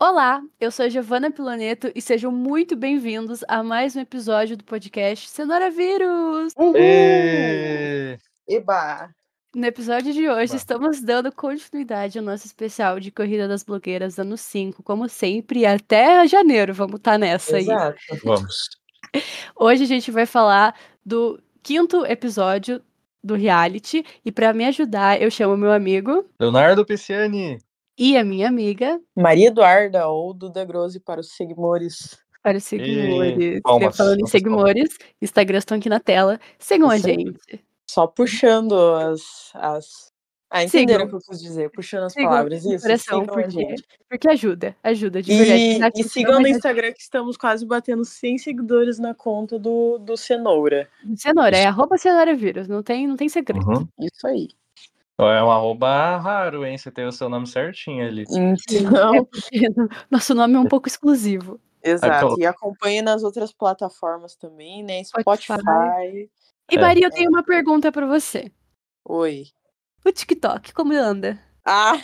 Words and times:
Olá, 0.00 0.40
eu 0.60 0.70
sou 0.70 0.86
a 0.86 0.88
Giovana 0.88 1.28
Piloneto 1.28 1.90
e 1.92 2.00
sejam 2.00 2.30
muito 2.30 2.76
bem-vindos 2.76 3.42
a 3.48 3.64
mais 3.64 3.96
um 3.96 4.00
episódio 4.00 4.56
do 4.56 4.62
podcast 4.62 5.28
Cenoura 5.28 5.72
Vírus! 5.72 6.52
Uhul! 6.56 6.76
Eba! 8.48 9.10
No 9.56 9.66
episódio 9.66 10.12
de 10.12 10.28
hoje, 10.28 10.52
Bah. 10.52 10.56
estamos 10.56 11.00
dando 11.02 11.32
continuidade 11.32 12.16
ao 12.16 12.24
nosso 12.24 12.46
especial 12.46 13.00
de 13.00 13.10
Corrida 13.10 13.48
das 13.48 13.64
Blogueiras 13.64 14.20
ano 14.20 14.36
5, 14.36 14.84
como 14.84 15.08
sempre, 15.08 15.66
até 15.66 16.24
janeiro, 16.28 16.72
vamos 16.72 16.98
estar 16.98 17.18
nessa 17.18 17.56
aí. 17.56 17.62
Exato. 17.62 17.98
Vamos. 18.22 18.68
Hoje 19.56 19.82
a 19.82 19.86
gente 19.86 20.12
vai 20.12 20.26
falar 20.26 20.78
do 21.04 21.42
quinto 21.60 22.06
episódio 22.06 22.80
do 23.20 23.34
reality 23.34 24.04
e 24.24 24.30
para 24.30 24.52
me 24.52 24.64
ajudar, 24.64 25.20
eu 25.20 25.28
chamo 25.28 25.56
meu 25.56 25.72
amigo 25.72 26.24
Leonardo 26.38 26.86
Pisciani. 26.86 27.58
E 27.98 28.16
a 28.16 28.24
minha 28.24 28.48
amiga 28.48 29.00
Maria 29.16 29.48
Eduarda 29.48 30.06
ou 30.06 30.32
Duda 30.32 30.64
Grose 30.64 31.00
para 31.00 31.20
os 31.20 31.32
seguidores. 31.34 32.16
para 32.42 32.56
os 32.56 32.64
seguidores. 32.64 33.60
palmas, 33.62 33.96
Falando 33.96 34.20
em 34.20 34.26
seguidores, 34.26 34.96
Instagram 35.20 35.58
estão 35.58 35.76
aqui 35.76 35.88
na 35.88 35.98
tela. 35.98 36.38
Sigam 36.58 36.88
a 36.88 36.96
gente. 36.96 37.64
Só 37.90 38.06
puxando 38.06 38.74
as. 38.94 39.50
as... 39.54 40.08
Ah, 40.50 40.64
entenderam 40.64 41.04
o 41.04 41.08
que 41.08 41.14
eu 41.14 41.20
quis 41.20 41.40
dizer? 41.40 41.70
Puxando 41.70 42.04
as 42.04 42.12
Sigam 42.14 42.30
palavras. 42.30 42.64
Isso, 42.64 42.80
coração, 42.80 43.20
sigam 43.20 43.34
a 43.34 43.42
porque, 43.42 43.50
gente. 43.50 43.84
porque 44.08 44.30
ajuda, 44.30 44.76
ajuda, 44.82 45.20
de 45.20 45.36
verdade. 45.36 46.00
E, 46.00 46.00
e 46.00 46.08
sigam 46.08 46.40
no 46.40 46.48
Instagram 46.48 46.92
que 46.92 47.02
estamos 47.02 47.36
quase 47.36 47.66
batendo 47.66 48.02
100 48.02 48.38
seguidores 48.38 48.98
na 48.98 49.12
conta 49.12 49.58
do, 49.58 49.98
do 49.98 50.16
Cenoura. 50.16 50.88
Cenoura, 51.16 51.54
é 51.54 51.66
arroba 51.66 51.98
cenoura 51.98 52.34
vírus, 52.34 52.66
não 52.66 52.82
tem, 52.82 53.06
não 53.06 53.16
tem 53.16 53.28
segredo. 53.28 53.68
Uhum. 53.68 53.88
Isso 54.00 54.26
aí. 54.26 54.48
É 55.20 55.42
um 55.42 55.50
arroba 55.50 56.16
raro, 56.18 56.64
hein? 56.64 56.78
Você 56.78 56.92
tem 56.92 57.04
o 57.04 57.10
seu 57.10 57.28
nome 57.28 57.44
certinho 57.46 58.06
ali. 58.06 58.24
Então, 58.30 59.14
É 59.16 59.24
porque 59.24 59.50
nosso 60.08 60.32
nome 60.32 60.54
é 60.54 60.58
um 60.60 60.66
pouco 60.66 60.86
exclusivo. 60.86 61.60
exato. 61.82 62.38
E 62.38 62.46
acompanhe 62.46 63.02
nas 63.02 63.24
outras 63.24 63.52
plataformas 63.52 64.36
também, 64.36 64.84
né? 64.84 65.02
Spotify. 65.02 65.54
Spotify. 65.54 66.30
E 66.70 66.76
É. 66.76 66.80
Maria, 66.80 67.06
eu 67.06 67.10
tenho 67.10 67.30
uma 67.30 67.42
pergunta 67.42 67.90
pra 67.90 68.06
você. 68.06 68.52
Oi. 69.04 69.46
O 70.04 70.12
TikTok, 70.12 70.72
como 70.72 70.92
anda? 70.92 71.38
Ah! 71.64 72.00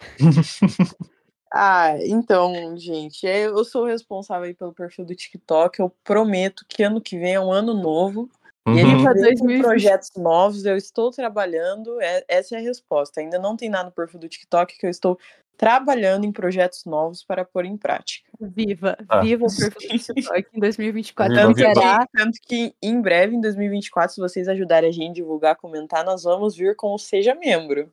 Ah, 1.50 1.94
então, 2.04 2.76
gente, 2.76 3.26
é, 3.26 3.46
eu 3.46 3.64
sou 3.64 3.86
responsável 3.86 4.44
aí 4.44 4.52
pelo 4.54 4.74
perfil 4.74 5.06
do 5.06 5.14
TikTok. 5.14 5.80
Eu 5.80 5.90
prometo 6.04 6.62
que 6.68 6.82
ano 6.82 7.00
que 7.00 7.18
vem 7.18 7.32
é 7.36 7.40
um 7.40 7.50
ano 7.50 7.72
novo. 7.72 8.28
E 8.76 8.82
Uhum. 8.82 9.04
vem 9.04 9.04
2020. 9.04 9.56
com 9.56 9.62
projetos 9.68 10.10
novos. 10.16 10.64
Eu 10.64 10.76
estou 10.76 11.10
trabalhando. 11.10 12.00
é- 12.00 12.24
essa 12.28 12.56
é 12.56 12.58
a 12.58 12.62
resposta. 12.62 13.20
Ainda 13.20 13.38
não 13.38 13.56
tem 13.56 13.68
nada 13.68 13.84
no 13.86 13.92
perfil 13.92 14.20
do 14.20 14.28
TikTok 14.28 14.76
que 14.78 14.86
eu 14.86 14.90
estou 14.90 15.18
trabalhando 15.56 16.24
em 16.24 16.30
projetos 16.32 16.84
novos 16.84 17.24
para 17.24 17.44
pôr 17.44 17.64
em 17.64 17.76
prática. 17.76 18.28
Viva, 18.40 18.96
Ah. 19.08 19.20
viva 19.20 19.44
o 19.44 19.48
perfil 19.48 19.70
do 19.70 19.78
TikTok 20.32 20.48
em 20.54 20.60
2024. 20.60 21.34
Viva, 21.34 21.46
Tanto 21.48 21.56
viva. 21.56 21.74
será. 21.74 22.06
Tanto 22.16 22.38
que 22.42 22.74
em 22.82 23.00
breve, 23.00 23.34
em 23.34 23.40
2024, 23.40 24.14
se 24.14 24.20
vocês 24.20 24.46
ajudarem 24.48 24.88
a 24.88 24.92
gente 24.92 25.10
a 25.10 25.14
divulgar, 25.14 25.56
comentar, 25.56 26.04
nós 26.04 26.22
vamos 26.22 26.56
vir 26.56 26.76
com 26.76 26.94
o 26.94 26.98
Seja 26.98 27.34
Membro. 27.34 27.90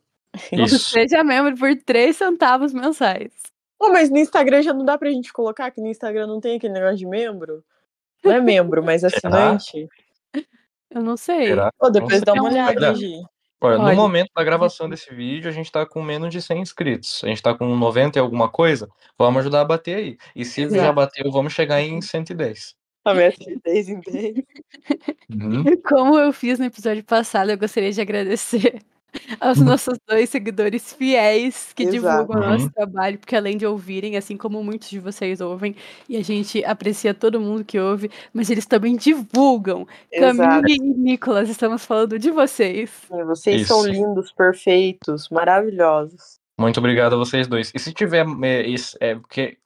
Isso. 0.52 0.78
Seja 0.92 1.24
membro 1.24 1.56
por 1.58 1.74
3 1.86 2.16
centavos 2.18 2.74
mensais. 2.74 3.32
Oh, 3.80 3.90
mas 3.90 4.10
no 4.10 4.18
Instagram 4.18 4.62
já 4.62 4.74
não 4.74 4.84
dá 4.86 4.98
pra 4.98 5.10
gente 5.10 5.32
colocar, 5.34 5.72
que 5.72 5.80
no 5.82 5.88
Instagram 5.88 6.28
não 6.28 6.40
tem 6.42 6.58
aquele 6.58 6.74
negócio 6.74 6.98
de 6.98 7.06
membro? 7.08 7.64
Não 8.24 8.32
é 8.32 8.42
membro, 8.42 8.84
mas 8.84 9.04
assinante. 9.04 9.88
Eu 10.92 11.02
não 11.02 11.18
sei. 11.18 11.48
Será? 11.48 11.72
Pô, 11.78 11.90
depois 11.90 12.22
Não 12.22 12.26
dá 12.26 12.32
sei. 12.34 12.42
uma 12.42 12.50
olhada, 12.50 12.80
dar. 12.80 12.96
Gi. 12.96 13.14
Olha, 13.62 13.78
no 13.78 13.84
Olha. 13.86 13.96
momento 13.96 14.30
da 14.36 14.44
gravação 14.44 14.88
desse 14.90 15.14
vídeo, 15.14 15.50
a 15.50 15.54
gente 15.54 15.72
tá 15.72 15.86
com 15.86 16.02
menos 16.04 16.30
de 16.32 16.42
100 16.42 16.60
inscritos. 16.62 17.24
A 17.24 17.28
gente 17.28 17.42
tá 17.42 17.54
com 17.56 17.66
90 17.76 18.20
e 18.20 18.22
alguma 18.22 18.50
coisa. 18.50 18.88
Vamos 19.18 19.40
ajudar 19.42 19.62
a 19.62 19.66
bater 19.66 19.96
aí. 19.98 20.18
E 20.36 20.46
se 20.46 20.62
Exato. 20.64 20.82
já 20.84 20.92
bateu, 20.94 21.32
vamos 21.32 21.54
chegar 21.54 21.82
em 21.82 22.02
110. 22.02 22.76
A 23.06 23.14
meta 23.14 23.38
de 23.44 23.60
10 23.64 23.90
em 23.90 24.00
10. 24.02 24.36
Uhum. 25.30 25.64
Como 25.88 26.20
eu 26.20 26.32
fiz 26.34 26.60
no 26.60 26.66
episódio 26.66 27.04
passado, 27.04 27.52
eu 27.52 27.58
gostaria 27.58 27.92
de 27.92 28.02
agradecer 28.02 28.82
aos 29.40 29.60
nossos 29.60 29.98
dois 30.08 30.30
seguidores 30.30 30.94
fiéis 30.94 31.72
que 31.74 31.84
Exato. 31.84 31.96
divulgam 32.26 32.42
o 32.42 32.50
nosso 32.52 32.66
Uhum. 32.66 32.70
trabalho, 32.72 33.18
porque 33.20 33.36
além 33.36 33.58
de 33.58 33.66
ouvirem, 33.66 34.18
assim 34.18 34.38
como 34.38 34.64
muitos 34.64 34.90
de 34.90 35.00
vocês 35.00 35.42
ouvem, 35.42 35.76
e 36.08 36.18
a 36.18 36.24
gente 36.24 36.64
aprecia 36.66 37.14
todo 37.14 37.40
mundo 37.40 37.64
que 37.64 37.80
ouve, 37.80 38.10
mas 38.34 38.50
eles 38.50 38.66
também 38.66 38.96
divulgam. 38.96 39.88
Exato. 40.12 40.38
Camille 40.38 40.76
e 40.76 40.94
Nicolas, 40.98 41.50
estamos 41.50 41.86
falando 41.86 42.18
de 42.20 42.32
vocês. 42.32 42.92
Vocês 43.26 43.68
são 43.68 43.80
Isso. 43.82 43.90
lindos, 43.90 44.32
perfeitos, 44.32 45.30
maravilhosos. 45.30 46.40
Muito 46.58 46.80
obrigado 46.80 47.14
a 47.14 47.18
vocês 47.18 47.48
dois. 47.48 47.72
E 47.76 47.80
se 47.80 47.92
tiver. 47.94 48.26
É, 48.44 48.74
é 49.12 49.16
porque 49.16 49.58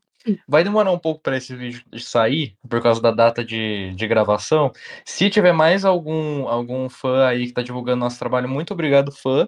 vai 0.47 0.63
demorar 0.63 0.91
um 0.91 0.99
pouco 0.99 1.21
para 1.21 1.37
esse 1.37 1.55
vídeo 1.55 1.83
de 1.91 2.03
sair, 2.03 2.55
por 2.67 2.81
causa 2.81 3.01
da 3.01 3.11
data 3.11 3.43
de, 3.43 3.93
de 3.95 4.07
gravação. 4.07 4.71
Se 5.05 5.29
tiver 5.29 5.53
mais 5.53 5.85
algum, 5.85 6.47
algum 6.47 6.89
fã 6.89 7.25
aí 7.27 7.47
que 7.47 7.53
tá 7.53 7.61
divulgando 7.61 7.99
nosso 7.99 8.19
trabalho, 8.19 8.49
muito 8.49 8.73
obrigado, 8.73 9.11
fã. 9.11 9.47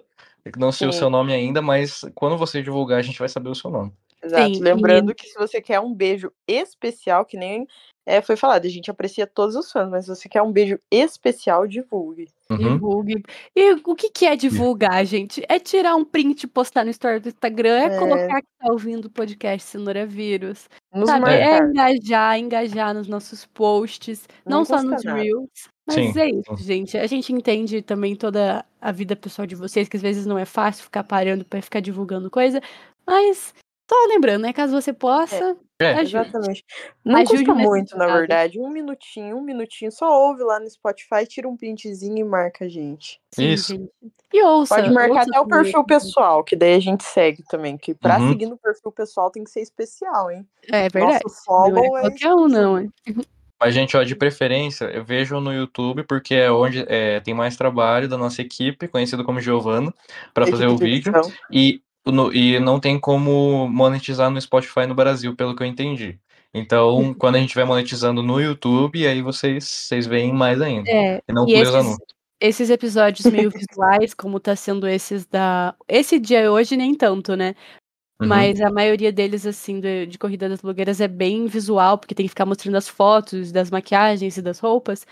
Não 0.56 0.72
sei 0.72 0.88
o 0.88 0.92
Sim. 0.92 0.98
seu 0.98 1.10
nome 1.10 1.32
ainda, 1.32 1.62
mas 1.62 2.00
quando 2.14 2.36
você 2.36 2.62
divulgar, 2.62 2.98
a 2.98 3.02
gente 3.02 3.18
vai 3.18 3.28
saber 3.28 3.48
o 3.48 3.54
seu 3.54 3.70
nome. 3.70 3.92
Exato. 4.22 4.54
Sim, 4.54 4.62
Lembrando 4.62 5.14
que 5.14 5.26
se 5.26 5.38
você 5.38 5.60
quer 5.60 5.80
um 5.80 5.92
beijo 5.92 6.32
especial, 6.46 7.24
que 7.24 7.36
nem 7.36 7.66
é, 8.04 8.20
foi 8.20 8.36
falado, 8.36 8.66
a 8.66 8.68
gente 8.68 8.90
aprecia 8.90 9.26
todos 9.26 9.54
os 9.54 9.70
fãs, 9.70 9.88
mas 9.88 10.04
se 10.04 10.14
você 10.14 10.28
quer 10.28 10.42
um 10.42 10.50
beijo 10.52 10.78
especial, 10.90 11.66
divulgue. 11.66 12.28
Uhum. 12.50 12.56
Divulgue. 12.58 13.22
E 13.54 13.72
o 13.72 13.94
que, 13.94 14.10
que 14.10 14.26
é 14.26 14.34
divulgar, 14.36 15.04
gente? 15.06 15.42
É 15.48 15.58
tirar 15.58 15.94
um 15.94 16.04
print 16.04 16.42
e 16.42 16.46
postar 16.46 16.84
no 16.84 16.90
story 16.90 17.20
do 17.20 17.28
Instagram, 17.28 17.78
é, 17.78 17.84
É. 17.94 17.98
colocar 17.98 18.40
que 18.42 18.48
tá 18.58 18.72
ouvindo 18.72 19.06
o 19.06 19.10
podcast 19.10 19.68
Cenoura 19.68 20.04
Vírus. 20.04 20.68
Nos 20.92 21.08
Sabe, 21.08 21.30
é 21.30 21.58
engajar, 21.58 22.38
engajar 22.38 22.92
nos 22.94 23.08
nossos 23.08 23.46
posts, 23.46 24.26
não, 24.44 24.58
Não 24.58 24.64
só 24.64 24.82
nos 24.82 25.04
nada. 25.04 25.20
Reels. 25.20 25.48
Mas 25.86 25.96
Sim, 25.96 26.20
é 26.20 26.30
isso, 26.30 26.56
gente. 26.58 26.96
A 26.98 27.06
gente 27.06 27.32
entende 27.32 27.82
também 27.82 28.14
toda 28.14 28.64
a 28.80 28.92
vida 28.92 29.16
pessoal 29.16 29.46
de 29.46 29.54
vocês, 29.56 29.88
que 29.88 29.96
às 29.96 30.02
vezes 30.02 30.26
não 30.26 30.38
é 30.38 30.44
fácil 30.44 30.84
ficar 30.84 31.02
parando 31.04 31.44
pra 31.44 31.60
ficar 31.62 31.80
divulgando 31.80 32.30
coisa. 32.30 32.60
Mas 33.06 33.52
só 33.92 34.06
lembrando, 34.08 34.42
né? 34.42 34.52
Caso 34.52 34.72
você 34.72 34.92
possa, 34.92 35.56
É. 35.80 35.90
ajude. 35.94 36.16
Exatamente. 36.16 36.64
Não 37.04 37.16
Ajude 37.20 37.44
custa 37.44 37.54
muito, 37.54 37.96
na 37.98 38.06
verdade. 38.06 38.58
Um 38.58 38.70
minutinho, 38.70 39.36
um 39.36 39.42
minutinho. 39.42 39.90
Só 39.92 40.10
ouve 40.28 40.42
lá 40.42 40.58
no 40.60 40.70
Spotify, 40.70 41.26
tira 41.26 41.48
um 41.48 41.56
printzinho 41.56 42.18
e 42.18 42.24
marca 42.24 42.64
a 42.64 42.68
gente. 42.68 43.20
Sim, 43.34 43.48
Isso. 43.52 43.72
gente. 43.74 43.90
E 44.32 44.42
ouça. 44.42 44.76
Pode 44.76 44.90
marcar 44.92 45.10
ouça 45.18 45.30
até 45.30 45.40
o 45.40 45.46
perfil 45.46 45.84
pessoal, 45.84 46.42
que 46.44 46.56
daí 46.56 46.74
a 46.74 46.80
gente 46.80 47.04
segue 47.04 47.42
também. 47.48 47.76
Que 47.76 47.94
pra 47.94 48.18
Uhum. 48.18 48.30
seguir 48.30 48.46
no 48.46 48.56
perfil 48.56 48.92
pessoal 48.92 49.30
tem 49.30 49.44
que 49.44 49.50
ser 49.50 49.60
especial, 49.60 50.30
hein? 50.30 50.46
É 50.70 50.88
verdade. 50.88 51.20
Nosso 51.24 51.36
Não 51.48 51.64
é 51.64 51.74
follow 51.74 51.98
é. 51.98 52.00
qualquer 52.02 52.34
um, 52.34 52.48
não. 52.48 52.78
é. 52.78 52.86
Mas, 53.60 53.74
gente, 53.74 53.96
ó, 53.96 54.02
de 54.02 54.16
preferência, 54.16 54.86
eu 54.86 55.04
vejo 55.04 55.38
no 55.38 55.52
YouTube, 55.52 56.02
porque 56.02 56.34
é 56.34 56.50
onde 56.50 56.84
é, 56.88 57.20
tem 57.20 57.32
mais 57.32 57.56
trabalho 57.56 58.08
da 58.08 58.18
nossa 58.18 58.42
equipe, 58.42 58.88
conhecido 58.88 59.22
como 59.24 59.40
Giovana, 59.40 59.94
para 60.34 60.48
fazer 60.48 60.66
o 60.66 60.76
vídeo. 60.76 61.12
E, 61.48 61.80
no- 62.06 62.32
e 62.32 62.58
não 62.58 62.80
tem 62.80 62.98
como 62.98 63.68
monetizar 63.68 64.30
no 64.30 64.40
Spotify 64.40 64.86
no 64.86 64.94
Brasil, 64.94 65.34
pelo 65.36 65.54
que 65.54 65.62
eu 65.62 65.66
entendi. 65.66 66.18
Então, 66.54 67.14
quando 67.14 67.36
a 67.36 67.38
gente 67.38 67.54
vai 67.54 67.64
monetizando 67.64 68.22
no 68.22 68.40
YouTube, 68.40 69.06
aí 69.06 69.22
vocês, 69.22 69.64
vocês 69.64 70.06
veem 70.06 70.32
mais 70.32 70.60
ainda. 70.60 70.90
É, 70.90 71.22
E 71.26 71.32
não 71.32 71.48
e 71.48 71.54
esses, 71.54 71.74
anúncios. 71.74 71.98
esses 72.38 72.68
episódios 72.70 73.24
meio 73.32 73.50
visuais, 73.50 74.12
como 74.12 74.38
tá 74.38 74.54
sendo 74.54 74.86
esses 74.86 75.24
da. 75.24 75.74
Esse 75.88 76.18
dia 76.18 76.52
hoje, 76.52 76.76
nem 76.76 76.94
tanto, 76.94 77.34
né? 77.36 77.54
Uhum. 78.20 78.28
Mas 78.28 78.60
a 78.60 78.70
maioria 78.70 79.10
deles, 79.10 79.46
assim, 79.46 79.80
de, 79.80 80.06
de 80.06 80.18
Corrida 80.18 80.48
das 80.48 80.60
Blogueiras 80.60 81.00
é 81.00 81.08
bem 81.08 81.46
visual, 81.46 81.96
porque 81.96 82.14
tem 82.14 82.26
que 82.26 82.30
ficar 82.30 82.44
mostrando 82.46 82.76
as 82.76 82.86
fotos 82.86 83.50
das 83.50 83.70
maquiagens 83.70 84.36
e 84.36 84.42
das 84.42 84.58
roupas. 84.58 85.06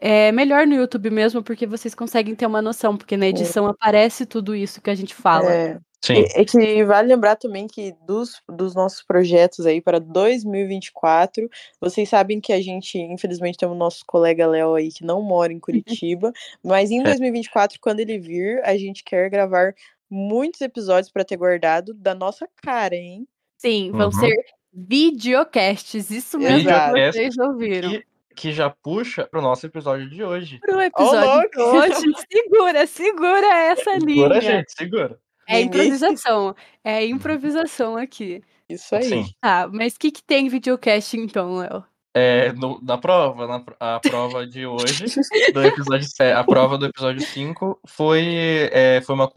É 0.00 0.32
melhor 0.32 0.66
no 0.66 0.74
YouTube 0.74 1.10
mesmo, 1.10 1.42
porque 1.42 1.66
vocês 1.66 1.94
conseguem 1.94 2.34
ter 2.34 2.46
uma 2.46 2.62
noção, 2.62 2.96
porque 2.96 3.16
na 3.16 3.26
edição 3.26 3.66
aparece 3.66 4.24
tudo 4.24 4.54
isso 4.54 4.80
que 4.80 4.90
a 4.90 4.94
gente 4.94 5.14
fala. 5.14 5.52
É, 5.52 5.78
Sim. 6.00 6.24
é 6.34 6.44
que 6.44 6.84
vale 6.84 7.08
lembrar 7.08 7.36
também 7.36 7.66
que 7.66 7.92
dos, 8.06 8.40
dos 8.48 8.74
nossos 8.74 9.02
projetos 9.02 9.66
aí 9.66 9.80
para 9.80 9.98
2024, 9.98 11.48
vocês 11.80 12.08
sabem 12.08 12.40
que 12.40 12.52
a 12.52 12.60
gente, 12.62 12.98
infelizmente, 12.98 13.58
tem 13.58 13.68
o 13.68 13.74
nosso 13.74 14.04
colega 14.06 14.46
Léo 14.46 14.74
aí 14.74 14.90
que 14.92 15.04
não 15.04 15.20
mora 15.22 15.52
em 15.52 15.58
Curitiba, 16.04 16.32
mas 16.64 16.90
em 16.90 17.00
É. 17.00 17.04
2024, 17.04 17.78
quando 17.80 18.00
ele 18.00 18.18
vir, 18.18 18.60
a 18.64 18.76
gente 18.76 19.02
quer 19.04 19.28
gravar 19.28 19.74
muitos 20.10 20.60
episódios 20.60 21.10
para 21.12 21.24
ter 21.24 21.36
guardado 21.36 21.92
da 21.94 22.14
nossa 22.14 22.48
cara, 22.62 22.94
hein? 22.94 23.26
Sim, 23.56 23.90
vão 23.90 24.06
Uhum. 24.06 24.12
ser 24.12 24.34
videocasts, 24.72 26.10
isso 26.10 26.38
mesmo 26.38 26.58
que 26.64 26.68
Exato. 26.70 26.92
vocês 27.12 27.38
ouviram. 27.38 27.90
Que, 27.90 28.04
que 28.36 28.52
já 28.52 28.70
puxa 28.70 29.26
pro 29.26 29.42
nosso 29.42 29.66
episódio 29.66 30.08
de 30.08 30.22
hoje. 30.22 30.58
Pro 30.60 30.80
episódio 30.80 31.50
de 31.50 31.58
louco! 31.58 31.78
hoje, 31.78 32.12
segura, 32.30 32.86
segura 32.86 33.46
essa 33.64 33.92
linha. 33.98 34.22
Segura, 34.28 34.40
gente, 34.40 34.72
segura. 34.72 35.18
É 35.48 35.60
improvisação. 35.60 36.54
É 36.84 37.04
improvisação 37.06 37.96
aqui. 37.96 38.42
Isso 38.68 38.94
aí. 38.94 39.04
Sim. 39.04 39.24
Tá, 39.40 39.68
mas 39.72 39.94
o 39.94 39.98
que, 39.98 40.10
que 40.12 40.22
tem 40.22 40.48
videocast 40.48 41.16
então, 41.16 41.56
Léo? 41.56 41.84
É, 42.14 42.52
no- 42.54 42.80
na 42.82 42.96
prova, 42.98 43.46
na, 43.46 43.62
a 43.78 44.00
prova 44.00 44.44
de 44.46 44.66
hoje, 44.66 45.04
do 45.52 45.62
episódio, 45.62 46.08
a 46.36 46.42
prova 46.42 46.76
do 46.78 46.86
episódio 46.86 47.20
5 47.20 47.78
foi, 47.86 48.68
é, 48.72 49.00
foi 49.06 49.14
uma, 49.14 49.30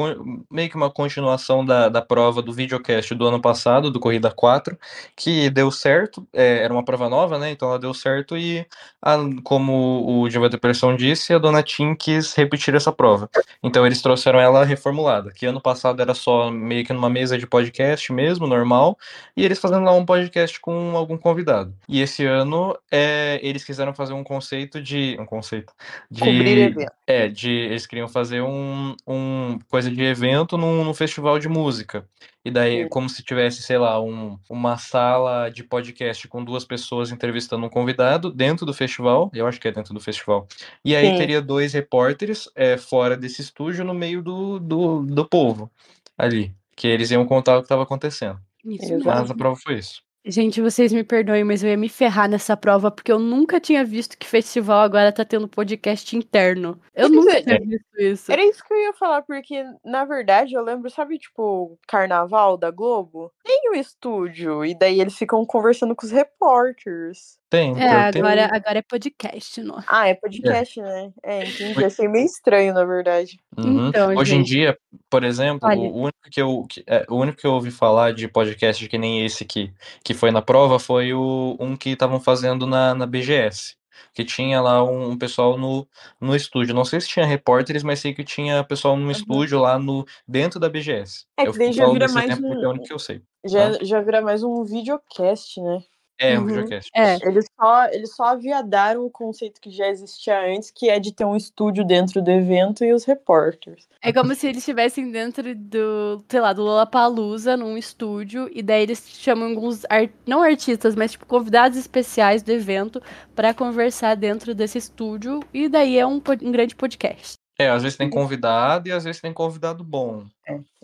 meio 0.50 0.70
que 0.70 0.76
uma 0.78 0.90
continuação 0.90 1.64
da, 1.66 1.90
da 1.90 2.02
prova 2.02 2.42
do 2.42 2.52
videocast 2.54 3.14
do 3.14 3.28
ano 3.28 3.40
passado, 3.42 3.92
do 3.92 4.00
Corrida 4.00 4.32
4, 4.32 4.76
que 5.16 5.50
deu 5.50 5.70
certo, 5.70 6.26
é, 6.34 6.64
era 6.64 6.74
uma 6.74 6.84
prova 6.84 7.08
nova, 7.10 7.38
né? 7.38 7.52
Então 7.52 7.68
ela 7.70 7.78
deu 7.78 7.94
certo 7.94 8.36
e, 8.38 8.66
a- 9.02 9.18
como 9.44 10.22
o 10.24 10.28
Diva 10.30 10.50
Depressão 10.50 10.96
disse, 10.96 11.34
a 11.34 11.38
Dona 11.38 11.62
Tim 11.62 11.94
quis 11.94 12.34
repetir 12.34 12.74
essa 12.74 12.92
prova. 12.92 13.30
Então 13.62 13.86
eles 13.86 14.02
trouxeram 14.02 14.40
ela 14.40 14.64
reformulada, 14.66 15.32
que 15.32 15.46
ano 15.46 15.62
passado 15.62 16.02
era 16.02 16.14
só 16.16 16.50
meio 16.50 16.86
que 16.86 16.94
numa 16.94 17.10
mesa 17.10 17.38
de 17.38 17.46
podcast 17.46 18.12
mesmo, 18.14 18.48
normal, 18.48 18.98
e 19.36 19.44
eles 19.46 19.60
fazendo 19.60 19.84
lá 19.86 19.92
um 19.92 20.06
podcast 20.06 20.60
com 20.60 20.96
algum 20.96 21.18
convidado. 21.18 21.74
E 21.88 22.02
esse 22.02 22.26
ano 22.26 22.61
é, 22.92 23.40
eles 23.42 23.64
quiseram 23.64 23.94
fazer 23.94 24.14
um 24.14 24.24
conceito 24.24 24.82
de. 24.82 25.18
Um 25.20 25.26
conceito. 25.26 25.74
De, 26.10 26.20
Cobrir 26.20 26.58
evento. 26.58 26.92
É, 27.06 27.28
de. 27.28 27.50
Eles 27.52 27.86
queriam 27.86 28.08
fazer 28.08 28.42
um, 28.42 28.96
um 29.08 29.60
coisa 29.70 29.90
de 29.90 30.04
evento 30.04 30.58
num, 30.58 30.84
num 30.84 30.94
festival 30.94 31.40
de 31.40 31.48
música. 31.48 32.06
E 32.44 32.50
daí, 32.50 32.86
Hum. 32.86 32.90
como 32.90 33.08
se 33.10 33.24
tivesse, 33.24 33.62
sei 33.62 33.78
lá, 33.78 34.02
um, 34.02 34.38
uma 34.50 34.78
sala 34.78 35.50
de 35.50 35.64
podcast 35.64 36.28
com 36.28 36.44
duas 36.44 36.66
pessoas 36.66 37.12
entrevistando 37.12 37.66
um 37.66 37.70
convidado 37.70 38.32
dentro 38.32 38.66
do 38.66 38.74
festival. 38.74 39.30
Eu 39.34 39.48
acho 39.48 39.60
que 39.60 39.68
é 39.68 39.72
dentro 39.72 39.94
do 39.94 40.00
festival. 40.00 40.48
E 40.84 40.96
aí 40.96 41.12
Sim. 41.12 41.18
teria 41.18 41.42
dois 41.42 41.74
repórteres 41.74 42.50
é, 42.56 42.78
fora 42.78 43.16
desse 43.16 43.42
estúdio 43.42 43.86
no 43.86 43.94
meio 43.94 44.22
do, 44.22 44.60
do, 44.60 45.02
do 45.06 45.26
povo 45.26 45.72
ali. 46.18 46.54
Que 46.76 46.88
eles 46.88 47.12
iam 47.12 47.26
contar 47.26 47.58
o 47.58 47.62
que 47.62 47.66
estava 47.66 47.84
acontecendo. 47.84 48.40
Isso. 48.66 49.00
Mas 49.04 49.20
mesmo. 49.22 49.34
a 49.34 49.38
prova 49.38 49.56
foi 49.56 49.78
isso. 49.78 50.02
Gente, 50.24 50.62
vocês 50.62 50.94
me 50.94 51.04
perdoem, 51.04 51.44
mas 51.44 51.64
eu 51.64 51.70
ia 51.72 51.78
me 51.78 51.90
ferrar 51.90 52.30
nessa 52.30 52.56
prova 52.56 52.92
porque 52.92 53.12
eu 53.12 53.18
nunca 53.18 53.60
tinha 53.60 53.84
visto 53.84 54.16
que 54.18 54.28
festival 54.28 54.82
agora 54.82 55.12
tá 55.12 55.26
tendo 55.26 55.48
podcast 55.48 56.16
interno. 56.16 56.80
Eu 56.94 57.10
nunca 57.10 57.40
é. 57.40 57.42
tinha 57.42 57.60
visto 57.60 58.00
isso. 58.00 58.32
Era 58.32 58.46
isso 58.46 58.64
que 58.64 58.72
eu 58.72 58.78
ia 58.78 58.94
falar, 58.94 59.24
porque, 59.24 59.66
na 59.84 60.06
verdade, 60.06 60.54
eu 60.54 60.64
lembro, 60.64 60.92
sabe, 60.92 61.18
tipo, 61.18 61.80
Carnaval 61.88 62.56
da 62.56 62.70
Globo? 62.70 63.34
Tem 63.44 63.72
o 63.72 63.74
estúdio, 63.74 64.64
e 64.64 64.78
daí 64.78 65.02
eles 65.02 65.18
ficam 65.18 65.44
conversando 65.44 65.96
com 65.96 66.06
os 66.06 66.12
repórteres. 66.12 67.41
Tem, 67.52 67.72
É, 67.72 68.06
que 68.06 68.12
tem. 68.14 68.22
agora, 68.22 68.50
agora 68.50 68.80
é 68.80 68.82
podcast, 68.82 69.62
não. 69.62 69.84
Ah, 69.86 70.08
é 70.08 70.14
podcast, 70.16 70.80
né? 70.82 71.12
É, 71.22 71.44
entendi. 71.44 71.84
Achei 71.84 72.08
meio 72.08 72.26
estranho, 72.26 72.74
na 72.74 72.86
verdade. 72.86 73.38
Uhum. 73.58 73.90
Então, 73.90 74.16
Hoje 74.16 74.36
em 74.36 74.38
gente. 74.38 74.48
dia, 74.48 74.78
por 75.10 75.22
exemplo, 75.26 75.68
Olha. 75.68 75.78
o 75.82 75.98
único 76.04 76.18
que 76.32 76.42
eu, 76.42 76.66
que- 76.70 76.82
é, 76.88 77.06
o 77.10 77.16
único 77.18 77.38
que 77.40 77.46
eu 77.46 77.52
ouvi 77.52 77.70
falar 77.70 78.14
de 78.14 78.26
podcast 78.30 78.88
que 78.88 78.98
nem 78.98 79.26
esse 79.26 79.44
que, 79.44 79.70
que 80.02 80.14
foi 80.14 80.32
na 80.32 80.42
prova 80.42 80.80
foi 80.80 81.14
o, 81.14 81.58
um 81.60 81.76
que 81.76 81.90
estavam 81.90 82.22
fazendo 82.22 82.66
na, 82.66 82.96
na 82.96 83.06
BGS. 83.06 83.76
Que 84.14 84.24
tinha 84.26 84.60
lá 84.62 84.82
um, 84.84 85.12
um 85.12 85.18
pessoal 85.18 85.58
no, 85.58 85.86
no 86.22 86.34
estúdio. 86.36 86.74
Não 86.74 86.86
sei 86.86 87.00
se 87.02 87.08
tinha 87.10 87.26
repórteres, 87.26 87.84
mas 87.84 88.00
sei 88.00 88.14
que 88.14 88.24
tinha 88.24 88.64
pessoal 88.64 88.96
no 88.96 89.12
estúdio 89.12 89.60
lá 89.60 89.78
no, 89.78 90.06
dentro 90.28 90.58
da 90.60 90.70
BGS. 90.70 91.26
É 91.38 91.48
eu 91.48 91.52
que 91.52 91.60
daí 91.60 91.74
já 91.74 91.86
vira 91.90 92.08
mais 92.08 92.30
porque 92.40 92.46
é 92.46 92.48
um- 92.58 92.66
o 92.66 92.70
único 92.72 92.86
que 92.86 92.94
eu 92.94 93.00
sei. 93.00 93.22
Já, 93.46 93.74
já 93.82 94.00
vira 94.02 94.22
mais 94.22 94.42
um 94.42 94.64
videocast, 94.64 95.60
né? 95.62 95.80
É, 96.22 96.38
um 96.38 96.42
Uhum. 96.44 96.48
videocast. 96.48 96.90
É. 96.96 97.16
Eles 97.28 97.46
só, 97.60 97.86
eles 97.88 98.16
só 98.16 98.24
aviadaram 98.26 99.04
o 99.06 99.10
conceito 99.10 99.60
que 99.60 99.72
já 99.72 99.88
existia 99.88 100.40
antes, 100.40 100.70
que 100.70 100.88
é 100.90 101.00
de 101.00 101.12
ter 101.12 101.26
um 101.26 101.36
estúdio 101.36 101.84
dentro 101.84 102.22
do 102.22 102.30
evento 102.30 102.86
e 102.86 102.94
os 102.94 103.04
repórteres. 103.04 103.88
É 104.04 104.14
como 104.14 104.36
se 104.36 104.46
eles 104.48 104.60
estivessem 104.60 105.12
dentro 105.12 105.56
do, 105.56 106.24
sei 106.30 106.40
lá, 106.40 106.54
do 106.54 106.62
Lollapalooza, 106.62 107.58
num 107.58 107.76
estúdio, 107.78 108.50
e 108.54 108.62
daí 108.62 108.84
eles 108.84 109.04
chamam 109.10 109.50
alguns, 109.50 109.84
ar- 109.90 110.10
não 110.28 110.42
artistas, 110.44 110.96
mas 110.96 111.12
tipo 111.12 111.26
convidados 111.26 111.78
especiais 111.78 112.44
do 112.44 112.52
evento 112.52 113.02
pra 113.36 113.54
conversar 113.54 114.16
dentro 114.16 114.54
desse 114.54 114.78
estúdio, 114.78 115.40
e 115.54 115.68
daí 115.68 115.98
é 115.98 116.06
um, 116.06 116.22
um 116.44 116.52
grande 116.52 116.76
podcast. 116.76 117.34
É, 117.60 117.70
às 117.70 117.84
vezes 117.84 117.98
tem 117.98 118.10
convidado 118.10 118.88
e 118.88 118.92
às 118.92 119.04
vezes 119.04 119.22
tem 119.22 119.34
convidado 119.34 119.84
bom. 119.84 120.24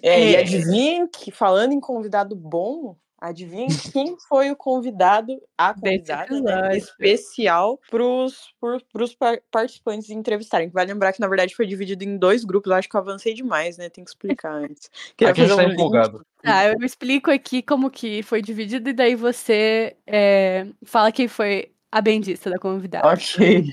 É, 0.04 0.32
e 0.32 0.36
É. 0.36 0.40
adivinha 0.42 1.08
que, 1.08 1.32
falando 1.32 1.72
em 1.74 1.80
convidado 1.80 2.36
bom, 2.36 2.96
adivinha 3.20 3.68
quem 3.92 4.16
foi 4.28 4.52
o 4.52 4.56
convidado, 4.56 5.42
a 5.58 5.74
convidada, 5.74 6.40
né, 6.40 6.78
especial 6.78 7.80
pros, 7.90 8.54
por, 8.60 8.82
pros 8.94 9.16
par- 9.16 9.42
participantes 9.52 10.10
entrevistarem. 10.10 10.70
Vai 10.70 10.86
lembrar 10.86 11.14
que, 11.14 11.20
na 11.20 11.28
verdade, 11.28 11.56
foi 11.56 11.66
dividido 11.66 12.04
em 12.04 12.18
dois 12.18 12.44
grupos. 12.44 12.70
Eu 12.70 12.78
acho 12.78 12.90
que 12.90 12.96
eu 12.96 13.02
avancei 13.02 13.34
demais, 13.34 13.78
né? 13.78 13.90
Tem 13.90 14.04
que 14.04 14.10
explicar 14.10 14.54
antes. 14.54 14.90
Queria 15.18 15.32
Aqui 15.32 15.42
a 15.42 15.46
gente 15.46 15.58
tá 15.58 15.64
um 15.64 15.72
empolgado. 15.72 16.26
Tá, 16.44 16.66
eu 16.66 16.78
explico 16.84 17.32
aqui 17.32 17.62
como 17.62 17.90
que 17.90 18.22
foi 18.22 18.42
dividido, 18.42 18.90
e 18.90 18.94
daí 18.94 19.16
você 19.16 19.98
é, 20.06 20.68
fala 20.86 21.12
quem 21.12 21.28
foi 21.28 21.72
a 21.92 22.00
bendista 22.02 22.50
da 22.50 22.60
convidada. 22.60 23.08
Ok. 23.08 23.66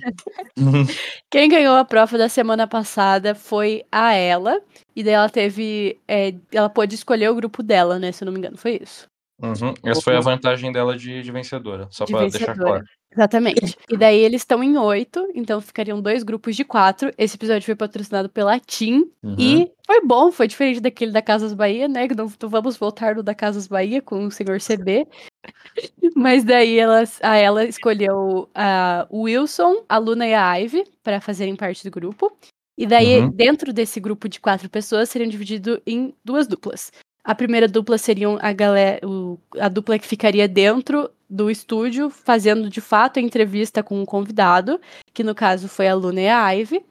Quem 1.31 1.49
ganhou 1.49 1.77
a 1.77 1.85
prova 1.85 2.17
da 2.17 2.29
semana 2.29 2.67
passada 2.67 3.35
foi 3.35 3.85
a 3.91 4.15
ela. 4.15 4.63
E 4.95 5.03
daí 5.03 5.15
ela 5.15 5.29
teve. 5.29 6.01
é, 6.07 6.33
ela 6.53 6.71
pôde 6.71 6.95
escolher 6.95 7.29
o 7.29 7.35
grupo 7.35 7.63
dela, 7.63 7.99
né? 7.99 8.13
Se 8.13 8.23
eu 8.23 8.27
não 8.27 8.33
me 8.33 8.39
engano, 8.39 8.57
foi 8.57 8.79
isso. 8.81 9.09
Uhum. 9.43 9.75
Essa 9.85 10.01
foi 10.01 10.17
a 10.17 10.21
vantagem 10.21 10.71
dela 10.71 10.97
de, 10.97 11.23
de 11.23 11.33
vencedora, 11.33 11.89
só 11.91 12.05
De 12.05 12.13
pra 12.13 12.29
deixar 12.29 12.57
claro. 12.57 12.85
Exatamente. 13.13 13.77
E 13.89 13.97
daí 13.97 14.19
eles 14.19 14.41
estão 14.43 14.63
em 14.63 14.77
oito, 14.77 15.29
então 15.35 15.61
ficariam 15.61 16.01
dois 16.01 16.25
grupos 16.25 16.57
de 16.57 16.65
quatro. 16.65 17.13
Esse 17.17 17.37
episódio 17.37 17.65
foi 17.65 17.77
patrocinado 17.77 18.29
pela 18.29 18.59
TIM. 18.59 19.11
Uhum. 19.23 19.37
E 19.39 19.71
foi 19.87 20.05
bom, 20.05 20.33
foi 20.33 20.49
diferente 20.49 20.81
daquele 20.81 21.13
da 21.13 21.23
Casas 21.23 21.53
Bahia, 21.53 21.87
né? 21.87 22.09
Que 22.09 22.15
não, 22.15 22.27
não 22.43 22.49
vamos 22.49 22.77
voltar 22.77 23.15
no 23.15 23.23
da 23.23 23.35
Casas 23.35 23.69
Bahia 23.69 24.03
com 24.03 24.27
o 24.27 24.31
senhor 24.33 24.59
CB. 24.59 25.07
Mas 26.17 26.43
daí 26.43 26.77
ela, 26.79 27.05
a 27.23 27.37
ela 27.37 27.65
escolheu 27.65 28.49
a 28.55 29.07
o 29.11 29.23
Wilson, 29.23 29.85
a 29.89 29.99
Luna 29.99 30.27
e 30.27 30.35
a 30.35 30.55
Ivy 30.55 30.85
para 31.03 31.21
fazerem 31.21 31.55
parte 31.55 31.85
do 31.85 31.91
grupo. 31.91 32.37
E 32.77 32.87
daí, 32.87 33.21
Uhum. 33.21 33.31
dentro 33.31 33.73
desse 33.73 34.01
grupo 34.01 34.29
de 34.29 34.41
quatro 34.41 34.69
pessoas, 34.69 35.09
seriam 35.09 35.31
divididos 35.31 35.79
em 35.87 36.13
duas 36.25 36.49
duplas. 36.49 36.91
A 37.25 37.35
primeira 37.35 37.67
dupla 37.67 37.97
seriam 37.97 38.39
a 38.43 38.53
galera, 38.53 39.01
o- 39.07 39.39
a 39.59 39.69
dupla 39.69 39.99
que 39.99 40.07
ficaria 40.07 40.47
dentro 40.47 41.11
do 41.29 41.51
estúdio, 41.51 42.11
fazendo 42.11 42.69
de 42.69 42.81
fato 42.83 43.19
a 43.19 43.23
entrevista 43.23 43.83
com 43.83 44.01
o 44.03 44.07
convidado, 44.07 44.79
que 45.15 45.25
no 45.25 45.35
caso 45.35 45.67
foi 45.69 45.89
a 45.89 45.95
Luna 45.95 46.21
e 46.21 46.29
a 46.29 46.51
Ivy. 46.51 46.85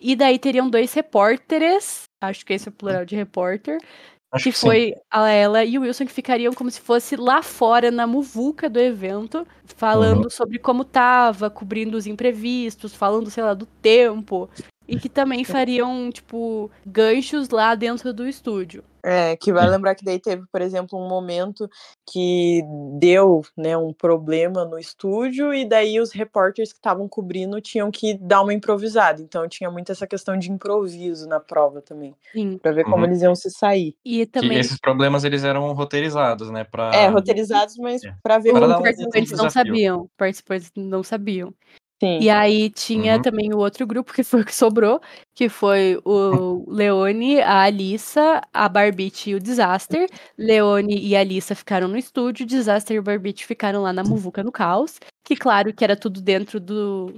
E 0.00 0.14
daí 0.14 0.38
teriam 0.38 0.70
dois 0.70 0.92
repórteres, 0.94 2.04
acho 2.22 2.46
que 2.46 2.52
esse 2.54 2.68
é 2.68 2.70
o 2.70 2.72
plural 2.72 3.04
de 3.04 3.16
repórter, 3.16 3.78
Acho 4.32 4.44
que 4.44 4.52
que 4.52 4.58
foi 4.58 4.94
a 5.10 5.28
ela 5.28 5.64
e 5.64 5.76
o 5.76 5.82
Wilson 5.82 6.06
que 6.06 6.12
ficariam 6.12 6.52
como 6.54 6.70
se 6.70 6.80
fosse 6.80 7.16
lá 7.16 7.42
fora 7.42 7.90
na 7.90 8.06
muvuca 8.06 8.70
do 8.70 8.78
evento, 8.78 9.44
falando 9.76 10.24
Uhum. 10.24 10.30
sobre 10.30 10.56
como 10.60 10.84
tava, 10.84 11.50
cobrindo 11.50 11.96
os 11.96 12.06
imprevistos, 12.06 12.94
falando, 12.94 13.28
sei 13.28 13.42
lá, 13.42 13.54
do 13.54 13.66
tempo. 13.66 14.48
E 14.90 14.98
que 14.98 15.08
também 15.08 15.44
fariam, 15.44 16.10
tipo, 16.10 16.68
ganchos 16.84 17.48
lá 17.50 17.74
dentro 17.76 18.12
do 18.12 18.26
estúdio. 18.28 18.82
É, 19.02 19.34
que 19.34 19.50
vai 19.50 19.64
Sim. 19.64 19.70
lembrar 19.70 19.94
que 19.94 20.04
daí 20.04 20.18
teve, 20.20 20.42
por 20.52 20.60
exemplo, 20.60 20.98
um 20.98 21.08
momento 21.08 21.66
que 22.12 22.60
deu, 22.98 23.40
né, 23.56 23.74
um 23.74 23.94
problema 23.94 24.62
no 24.66 24.78
estúdio 24.78 25.54
e 25.54 25.64
daí 25.66 25.98
os 25.98 26.12
repórteres 26.12 26.70
que 26.70 26.78
estavam 26.78 27.08
cobrindo 27.08 27.62
tinham 27.62 27.90
que 27.90 28.12
dar 28.18 28.42
uma 28.42 28.52
improvisada. 28.52 29.22
Então 29.22 29.48
tinha 29.48 29.70
muito 29.70 29.90
essa 29.90 30.06
questão 30.06 30.36
de 30.36 30.50
improviso 30.52 31.26
na 31.26 31.40
prova 31.40 31.80
também, 31.80 32.14
Sim. 32.32 32.58
Pra 32.58 32.72
ver 32.72 32.84
como 32.84 32.96
Uhum. 32.98 33.04
eles 33.04 33.22
iam 33.22 33.34
se 33.34 33.50
sair. 33.50 33.94
E 34.04 34.26
Que 34.26 34.32
também 34.32 34.58
esses 34.58 34.78
problemas 34.78 35.24
eles 35.24 35.44
eram 35.44 35.72
roteirizados, 35.72 36.50
né? 36.50 36.64
Pra... 36.64 36.90
É, 36.94 37.06
roteirizados, 37.08 37.76
mas 37.78 38.04
É. 38.04 38.12
pra 38.22 38.38
ver 38.38 38.52
Pra 38.52 38.66
os 38.68 38.74
como 38.74 38.86
eles 38.86 38.96
participantes 38.98 39.32
um 39.32 39.36
não 39.44 39.50
sabiam. 39.50 40.00
Os 40.02 40.10
participantes 40.18 40.72
não 40.76 41.02
sabiam. 41.02 41.54
Sim. 42.02 42.18
E 42.20 42.30
aí 42.30 42.70
tinha 42.70 43.16
Uhum. 43.16 43.22
também 43.22 43.52
o 43.52 43.58
outro 43.58 43.86
grupo 43.86 44.12
que 44.14 44.22
foi 44.24 44.40
o 44.40 44.44
que 44.44 44.54
sobrou, 44.54 45.00
que 45.34 45.50
foi 45.50 46.00
o 46.04 46.64
Leone, 46.66 47.40
a 47.42 47.62
Alissa, 47.64 48.40
a 48.54 48.68
Barbite 48.70 49.30
e 49.30 49.34
o 49.34 49.40
Disaster. 49.40 50.08
Leone 50.38 50.98
e 50.98 51.14
a 51.14 51.20
Alissa 51.20 51.54
ficaram 51.54 51.88
no 51.88 51.98
estúdio, 51.98 52.46
Disaster 52.46 52.96
e 52.96 52.98
o 52.98 53.02
Barbite 53.02 53.44
ficaram 53.44 53.82
lá 53.82 53.92
na 53.92 54.02
Muvuca 54.02 54.42
no 54.42 54.50
Caos. 54.50 54.98
Que 55.22 55.36
claro 55.36 55.74
que 55.74 55.84
era 55.84 55.94
tudo 55.94 56.22
dentro 56.22 56.58
do, 56.58 57.12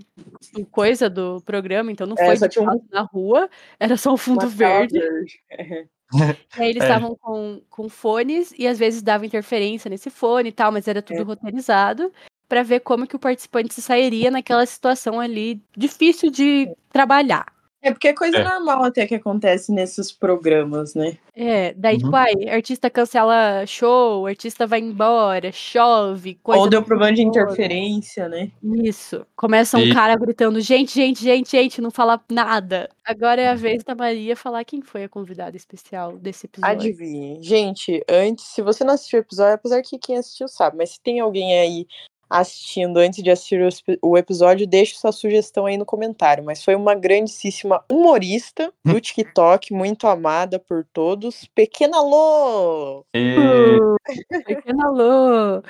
do 0.52 0.66
coisa 0.66 1.08
do 1.08 1.40
programa, 1.46 1.92
então 1.92 2.06
não 2.06 2.16
É, 2.18 2.36
foi 2.36 2.48
tinha 2.48 2.68
um- 2.68 2.80
na 2.90 3.02
rua, 3.02 3.48
era 3.78 3.96
só 3.96 4.12
um 4.12 4.16
fundo 4.16 4.44
Uma 4.46 4.52
tela 4.56 4.78
verde. 4.86 4.98
É. 5.50 5.84
E 6.58 6.62
aí 6.62 6.68
eles 6.68 6.82
É. 6.82 6.86
estavam 6.88 7.16
com, 7.16 7.62
com 7.70 7.88
fones 7.88 8.52
e 8.58 8.66
às 8.66 8.78
vezes 8.78 9.00
dava 9.00 9.24
interferência 9.24 9.88
nesse 9.88 10.10
fone 10.10 10.50
e 10.50 10.52
tal, 10.52 10.70
mas 10.70 10.86
era 10.86 11.00
tudo 11.00 11.20
É. 11.20 11.24
roteirizado 11.24 12.12
pra 12.52 12.62
ver 12.62 12.80
como 12.80 13.06
que 13.06 13.16
o 13.16 13.18
participante 13.18 13.72
se 13.72 13.80
sairia 13.80 14.30
naquela 14.30 14.66
situação 14.66 15.18
ali 15.18 15.58
difícil 15.74 16.30
de 16.30 16.70
trabalhar. 16.92 17.46
É 17.84 17.90
porque 17.90 18.06
é 18.08 18.12
coisa 18.12 18.36
É. 18.36 18.44
normal 18.44 18.84
até 18.84 19.04
que 19.08 19.14
acontece 19.16 19.72
nesses 19.72 20.12
programas, 20.12 20.94
né? 20.94 21.16
É, 21.34 21.72
daí, 21.74 21.94
Uhum. 21.96 22.02
tipo, 22.02 22.14
ai, 22.14 22.48
artista 22.48 22.88
cancela 22.88 23.64
show, 23.66 24.24
artista 24.26 24.68
vai 24.68 24.78
embora, 24.78 25.50
chove, 25.50 26.38
coisa. 26.42 26.60
Ou 26.60 26.68
deu 26.68 26.80
problema 26.84 27.12
de 27.12 27.22
interferência, 27.22 28.28
né? 28.28 28.52
Isso. 28.62 29.26
Começa 29.34 29.78
um 29.78 29.80
E- 29.80 29.92
cara 29.92 30.14
gritando, 30.14 30.60
gente, 30.60 30.94
gente, 30.94 31.24
gente, 31.24 31.50
gente, 31.50 31.80
não 31.80 31.90
fala 31.90 32.20
nada. 32.30 32.88
Agora 33.04 33.40
é 33.40 33.48
a 33.48 33.54
vez 33.54 33.82
da 33.82 33.96
Maria 33.96 34.36
falar 34.36 34.64
quem 34.64 34.80
foi 34.80 35.02
a 35.02 35.08
convidada 35.08 35.56
especial 35.56 36.16
desse 36.18 36.46
episódio. 36.46 36.72
Adivinhe. 36.76 37.42
Gente, 37.42 38.00
antes, 38.08 38.44
se 38.44 38.62
você 38.62 38.84
não 38.84 38.94
assistiu 38.94 39.18
o 39.18 39.22
episódio, 39.22 39.54
apesar 39.54 39.82
que 39.82 39.98
quem 39.98 40.16
assistiu 40.18 40.46
sabe, 40.46 40.76
mas 40.76 40.90
se 40.90 41.00
tem 41.02 41.18
alguém 41.18 41.58
aí 41.58 41.86
assistindo 42.32 42.96
antes 42.96 43.22
de 43.22 43.30
assistir 43.30 43.60
o 44.00 44.16
episódio, 44.16 44.66
deixe 44.66 44.96
sua 44.96 45.12
sugestão 45.12 45.66
aí 45.66 45.76
no 45.76 45.84
comentário. 45.84 46.42
Mas 46.44 46.64
foi 46.64 46.74
uma 46.74 46.94
grandíssima 46.94 47.84
humorista 47.90 48.72
do 48.84 49.00
TikTok, 49.00 49.72
muito 49.72 50.06
amada 50.06 50.58
por 50.58 50.84
todos. 50.92 51.48
Pequena 51.54 52.00
Lô! 52.00 53.04
E... 53.14 53.36
Pequena 54.46 54.88
Lô! 54.88 55.62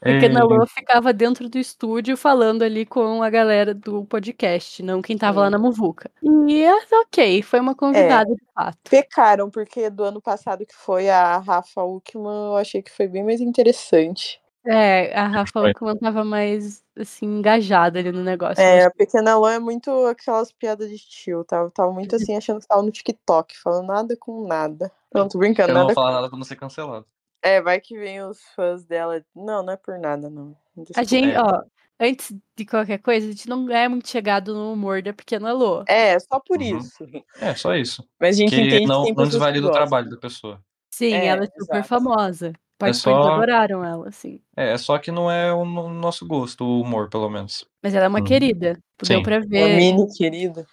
Pequena 0.00 0.44
Lô 0.44 0.66
ficava 0.66 1.14
dentro 1.14 1.48
do 1.48 1.58
estúdio 1.58 2.14
falando 2.14 2.62
ali 2.62 2.84
com 2.84 3.22
a 3.22 3.30
galera 3.30 3.72
do 3.72 4.04
podcast, 4.04 4.82
não 4.82 5.00
quem 5.00 5.16
tava 5.16 5.40
lá 5.40 5.50
na 5.50 5.58
Muvuca. 5.58 6.10
E 6.46 6.62
é 6.62 6.74
ok, 7.00 7.42
foi 7.42 7.58
uma 7.58 7.74
convidada 7.74 8.30
é, 8.30 8.34
de 8.34 8.42
fato. 8.54 8.78
Pecaram, 8.90 9.50
porque 9.50 9.88
do 9.88 10.04
ano 10.04 10.20
passado 10.20 10.66
que 10.66 10.74
foi 10.74 11.08
a 11.08 11.38
Rafa 11.38 11.82
Uckman, 11.82 12.48
eu 12.48 12.56
achei 12.56 12.82
que 12.82 12.90
foi 12.90 13.08
bem 13.08 13.24
mais 13.24 13.40
interessante. 13.40 14.43
É, 14.66 15.14
a 15.14 15.26
Rafa 15.26 15.68
Uckman 15.70 15.96
tava 15.98 16.24
mais, 16.24 16.82
assim, 16.98 17.26
engajada 17.26 17.98
ali 17.98 18.10
no 18.10 18.22
negócio. 18.22 18.62
É, 18.62 18.84
a 18.84 18.90
Pequena 18.90 19.36
Lô 19.36 19.46
é 19.48 19.58
muito 19.58 19.90
aquelas 20.06 20.50
piadas 20.52 20.88
de 20.88 20.98
tio, 20.98 21.44
tava, 21.44 21.70
tava 21.70 21.92
muito 21.92 22.16
assim, 22.16 22.34
achando 22.36 22.60
que 22.60 22.66
tava 22.66 22.82
no 22.82 22.90
TikTok, 22.90 23.58
falando 23.58 23.86
nada 23.88 24.16
com 24.16 24.46
nada. 24.46 24.90
Não, 25.12 25.28
tô 25.28 25.38
brincando. 25.38 25.70
Eu 25.70 25.74
não 25.74 25.82
nada 25.82 25.94
vou 25.94 26.02
falar 26.02 26.12
nada 26.12 26.28
pra 26.28 26.38
não 26.38 26.44
ser 26.44 26.56
cancelado. 26.56 27.06
É, 27.42 27.60
vai 27.60 27.78
que 27.78 27.96
vem 27.98 28.22
os 28.22 28.40
fãs 28.56 28.84
dela. 28.86 29.22
Não, 29.36 29.62
não 29.62 29.74
é 29.74 29.76
por 29.76 29.98
nada, 29.98 30.30
não. 30.30 30.56
Desculpa. 30.74 31.00
A 31.00 31.04
gente, 31.04 31.36
ó, 31.36 31.62
antes 32.00 32.34
de 32.56 32.64
qualquer 32.64 32.98
coisa, 32.98 33.28
a 33.28 33.30
gente 33.30 33.48
não 33.48 33.70
é 33.70 33.86
muito 33.86 34.08
chegado 34.08 34.54
no 34.54 34.72
humor 34.72 35.02
da 35.02 35.12
Pequena 35.12 35.52
Lô. 35.52 35.84
É, 35.86 36.18
só 36.18 36.40
por 36.40 36.58
Uhum. 36.58 36.78
isso. 36.78 37.04
É, 37.38 37.54
só 37.54 37.74
isso. 37.76 38.02
Mas 38.18 38.36
a 38.36 38.38
gente 38.38 38.50
Que 38.50 38.62
entende 38.62 38.86
não, 38.86 39.04
que 39.04 39.12
não 39.12 39.24
que 39.24 39.30
desvalida 39.30 39.66
o 39.66 39.70
trabalho 39.72 40.08
da 40.08 40.16
pessoa. 40.16 40.58
Sim, 40.90 41.12
É, 41.12 41.26
ela 41.26 41.44
é 41.44 41.46
super 41.48 41.76
exato. 41.80 41.88
famosa. 41.88 42.52
Participantes 42.78 43.24
só- 43.24 43.32
adoraram 43.34 43.84
ela, 43.84 44.08
assim. 44.08 44.40
É, 44.56 44.72
é 44.72 44.78
só 44.78 44.98
que 44.98 45.10
não 45.12 45.30
é 45.30 45.52
o 45.52 45.64
no- 45.64 45.88
nosso 45.88 46.26
gosto, 46.26 46.64
o 46.64 46.80
humor, 46.80 47.08
pelo 47.08 47.30
menos. 47.30 47.64
Mas 47.82 47.94
ela 47.94 48.06
é 48.06 48.08
uma 48.08 48.18
Uhum. 48.18 48.24
querida. 48.24 48.78
Deu 49.06 49.22
pra 49.22 49.36
Uma 49.38 49.46
ver. 49.46 49.76
mini 49.76 50.06
querida. 50.16 50.66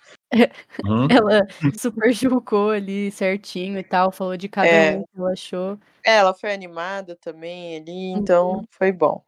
Uhum. 0.86 1.08
Ela 1.25 1.41
super 1.79 2.13
julgou 2.13 2.70
ali 2.72 3.12
certinho 3.12 3.77
e 3.79 3.84
tal, 3.84 4.12
falou 4.12 4.38
de 4.38 4.48
cada 4.50 4.67
É. 4.67 4.98
um 4.98 5.01
que 5.03 5.17
ela 5.20 5.31
achou. 5.34 5.77
É, 6.05 6.15
ela 6.17 6.34
foi 6.34 6.53
animada 6.53 7.17
também 7.22 7.77
ali, 7.77 8.12
então 8.12 8.63
foi 8.72 8.91
bom. 8.91 9.22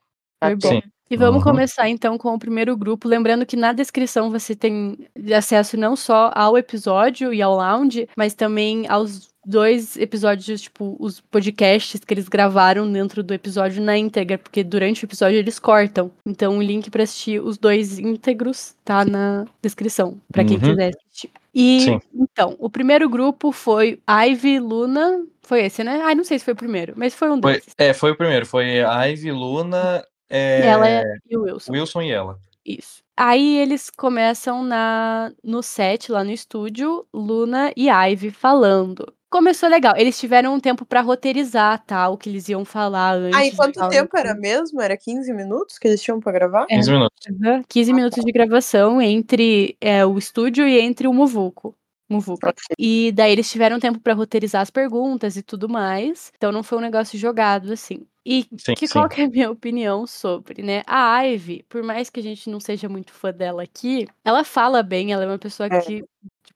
Foi 0.44 0.56
bom. 0.56 0.70
Sim. 0.70 0.82
E 1.12 1.18
vamos 1.18 1.44
Uhum. 1.44 1.52
começar 1.52 1.88
então 1.90 2.18
com 2.18 2.34
o 2.34 2.40
primeiro 2.40 2.76
grupo. 2.76 3.08
Lembrando 3.08 3.46
que 3.46 3.56
na 3.56 3.72
descrição 3.74 4.32
você 4.32 4.56
tem 4.56 4.98
acesso 5.36 5.78
não 5.78 5.96
só 5.96 6.32
ao 6.34 6.58
episódio 6.58 7.32
e 7.34 7.42
ao 7.42 7.56
lounge, 7.56 8.08
mas 8.18 8.34
também 8.34 8.88
aos 8.88 9.30
dois 9.46 9.98
episódios, 9.98 10.62
tipo, 10.62 10.96
os 11.00 11.20
podcasts 11.20 12.00
que 12.04 12.14
eles 12.14 12.28
gravaram 12.28 12.92
dentro 12.92 13.22
do 13.24 13.34
episódio 13.34 13.82
na 13.84 13.98
íntegra, 13.98 14.38
porque 14.38 14.64
durante 14.64 15.04
o 15.04 15.06
episódio 15.06 15.38
eles 15.38 15.60
cortam. 15.60 16.12
Então 16.26 16.58
o 16.58 16.62
link 16.62 16.90
pra 16.90 17.04
assistir 17.04 17.42
os 17.42 17.58
dois 17.58 18.00
íntegros 18.00 18.76
tá 18.86 19.04
na 19.06 19.46
descrição, 19.62 20.20
pra 20.32 20.44
quem 20.44 20.58
Uhum. 20.58 20.64
quiser 20.70 20.94
assistir. 20.96 21.32
E 21.54 21.82
Sim. 21.82 22.00
então, 22.16 22.56
o 22.60 22.70
primeiro 22.70 23.08
grupo 23.10 23.52
foi 23.52 24.00
Ivy, 24.10 24.60
Luna, 24.60 25.24
foi 25.42 25.64
esse, 25.66 25.84
né? 25.84 26.02
Ai, 26.04 26.16
não 26.16 26.24
sei 26.24 26.40
se 26.40 26.46
foi 26.46 26.54
o 26.54 26.58
primeiro, 26.58 26.94
mas 26.96 27.14
foi 27.14 27.30
um 27.30 27.40
Foi, 27.42 27.54
desses. 27.56 27.74
é, 27.78 27.94
foi 27.94 28.12
o 28.12 28.16
primeiro. 28.18 28.46
Foi 28.46 28.80
Ivy, 29.12 29.32
Luna, 29.32 30.04
é, 30.30 30.66
Ela 30.66 31.04
e 31.30 31.38
o 31.38 31.44
Wilson. 31.44 31.72
Wilson 31.74 32.02
e 32.02 32.12
ela. 32.12 32.40
Isso. 32.66 33.04
Aí 33.16 33.58
eles 33.58 33.92
começam 33.92 34.64
na 34.64 35.32
no 35.44 35.62
set, 35.62 36.12
lá 36.12 36.24
no 36.24 36.32
estúdio, 36.32 37.06
Luna 37.14 37.72
e 37.78 37.88
Ivy 37.90 38.32
falando. 38.32 39.14
Começou 39.34 39.68
legal. 39.68 39.96
Eles 39.98 40.20
tiveram 40.20 40.54
um 40.54 40.60
tempo 40.60 40.86
pra 40.86 41.02
roteirizar, 41.02 41.84
tá? 41.88 42.08
O 42.08 42.16
que 42.20 42.30
eles 42.30 42.48
iam 42.50 42.64
falar 42.64 43.16
antes. 43.16 43.36
Ah, 43.36 43.44
e 43.48 43.50
de 43.50 43.56
quanto 43.56 43.80
falar 43.80 43.90
tempo 43.90 44.16
era 44.16 44.36
mesmo? 44.36 44.80
Era 44.80 44.96
15 44.96 45.34
minutos 45.34 45.80
que 45.80 45.88
eles 45.88 46.00
tinham 46.04 46.20
pra 46.20 46.32
gravar? 46.32 46.68
É. 46.70 46.76
15 46.76 46.92
minutos. 46.92 47.26
Uhum, 47.28 47.64
15 47.68 47.94
minutos 47.94 48.24
de 48.24 48.32
gravação 48.32 49.02
entre 49.02 49.76
é, 49.82 50.06
o 50.06 50.20
estúdio 50.20 50.68
e 50.68 50.80
entre 50.80 51.08
o 51.08 51.14
Muvuco. 51.14 51.76
Muvuca. 52.08 52.54
E 52.78 53.12
daí 53.12 53.32
eles 53.32 53.50
tiveram 53.50 53.80
tempo 53.80 54.00
pra 54.00 54.14
roteirizar 54.14 54.62
as 54.62 54.70
perguntas 54.70 55.36
e 55.36 55.42
tudo 55.42 55.68
mais. 55.68 56.32
Então 56.38 56.52
não 56.52 56.62
foi 56.62 56.78
um 56.78 56.82
negócio 56.82 57.18
jogado 57.18 57.74
assim. 57.74 58.06
E 58.24 58.46
Sim, 58.60 58.76
que 58.76 58.88
sim. 58.88 58.94
qual 58.94 59.10
que 59.10 59.20
é 59.22 59.26
a 59.26 59.30
minha 59.30 59.50
opinião 59.50 60.06
sobre, 60.06 60.62
né? 60.62 60.84
A 60.86 61.22
Ivy, 61.24 61.66
por 61.68 61.82
mais 61.82 62.10
que 62.12 62.20
a 62.20 62.24
gente 62.24 62.50
não 62.52 62.60
seja 62.60 62.88
muito 62.88 63.12
fã 63.12 63.34
dela 63.34 63.64
aqui, 63.64 64.08
ela 64.24 64.44
fala 64.44 64.84
bem, 64.84 65.12
ela 65.12 65.24
é 65.24 65.28
uma 65.28 65.40
pessoa 65.40 65.68
É. 65.72 65.82
que 65.82 66.04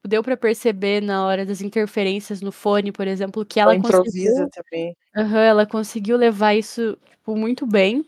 deu 0.07 0.23
pra 0.23 0.35
perceber 0.37 1.01
na 1.01 1.25
hora 1.25 1.45
das 1.45 1.61
interferências 1.61 2.41
no 2.41 2.51
fone, 2.51 2.91
por 2.91 3.07
exemplo, 3.07 3.45
que 3.45 3.59
Ela 3.59 3.73
ela 3.73 3.79
improvisa 3.79 4.03
conseguiu, 4.47 4.49
também. 4.49 4.95
Aham, 5.15 5.39
ela 5.41 5.65
conseguiu 5.65 6.17
levar 6.17 6.53
isso 6.55 6.97
tipo, 7.11 7.35
muito 7.35 7.65
bem. 7.65 8.05